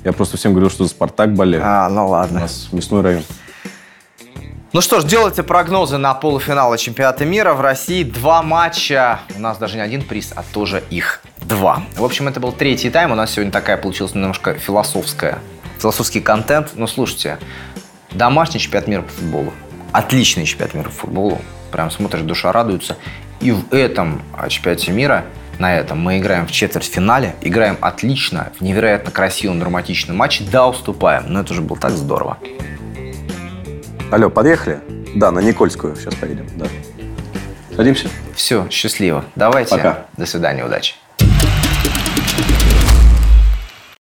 Я 0.05 0.13
просто 0.13 0.37
всем 0.37 0.53
говорил, 0.53 0.71
что 0.71 0.85
за 0.85 0.91
«Спартак» 0.91 1.33
болею. 1.35 1.63
А, 1.65 1.89
ну 1.89 2.07
У 2.07 2.09
ладно. 2.11 2.41
нас 2.41 2.69
мясной 2.73 3.03
район. 3.03 3.23
Ну 4.75 4.81
что 4.81 5.01
ж, 5.01 5.05
делайте 5.05 5.45
прогнозы 5.45 5.99
на 5.99 6.15
полуфиналы 6.15 6.77
чемпионата 6.79 7.25
мира 7.25 7.55
в 7.55 7.61
России. 7.61 8.03
Два 8.03 8.43
матча. 8.43 9.21
У 9.37 9.41
нас 9.41 9.57
даже 9.57 9.77
не 9.77 9.83
один 9.83 10.03
приз, 10.03 10.33
а 10.35 10.43
тоже 10.43 10.83
их 10.91 11.21
два. 11.43 11.85
В 11.97 12.05
общем, 12.05 12.27
это 12.27 12.41
был 12.41 12.51
третий 12.53 12.91
тайм. 12.91 13.13
У 13.13 13.15
нас 13.15 13.31
сегодня 13.31 13.53
такая 13.53 13.77
получилась 13.77 14.15
немножко 14.15 14.55
философская, 14.55 15.39
философский 15.79 16.21
контент. 16.21 16.73
Ну, 16.75 16.89
слушайте, 16.89 17.39
домашний 18.11 18.59
чемпионат 18.59 18.89
мира 18.89 19.03
по 19.03 19.11
футболу. 19.13 19.53
Отличный 19.93 20.45
чемпионат 20.45 20.75
мира 20.75 20.87
по 20.87 20.95
футболу. 20.95 21.41
Прям 21.71 21.91
смотришь, 21.93 22.23
душа 22.23 22.51
радуется. 22.51 22.97
И 23.41 23.51
в 23.53 23.73
этом 23.73 24.23
чемпионате 24.49 24.93
мира, 24.93 25.25
на 25.59 25.77
этом, 25.77 26.01
мы 26.01 26.19
играем 26.19 26.47
в 26.47 26.53
четвертьфинале, 26.53 27.35
играем 27.41 27.79
отлично, 27.81 28.53
в 28.59 28.61
невероятно 28.61 29.11
красивом, 29.11 29.61
драматичном 29.61 30.17
матче, 30.17 30.45
да, 30.51 30.67
уступаем. 30.67 31.25
Но 31.29 31.41
это 31.41 31.55
же 31.55 31.63
было 31.63 31.79
так 31.79 31.93
здорово. 31.93 32.39
Алло, 34.11 34.31
подъехали? 34.31 34.81
Да, 35.15 35.31
на 35.31 35.41
Никольскую 35.41 35.97
сейчас 35.97 36.15
поедем, 36.15 36.47
да. 36.57 36.67
Садимся? 37.77 38.09
Все, 38.35 38.69
счастливо. 38.71 39.25
Давайте. 39.35 39.77
Пока. 39.77 40.07
До 40.17 40.27
свидания, 40.27 40.65
удачи. 40.65 40.95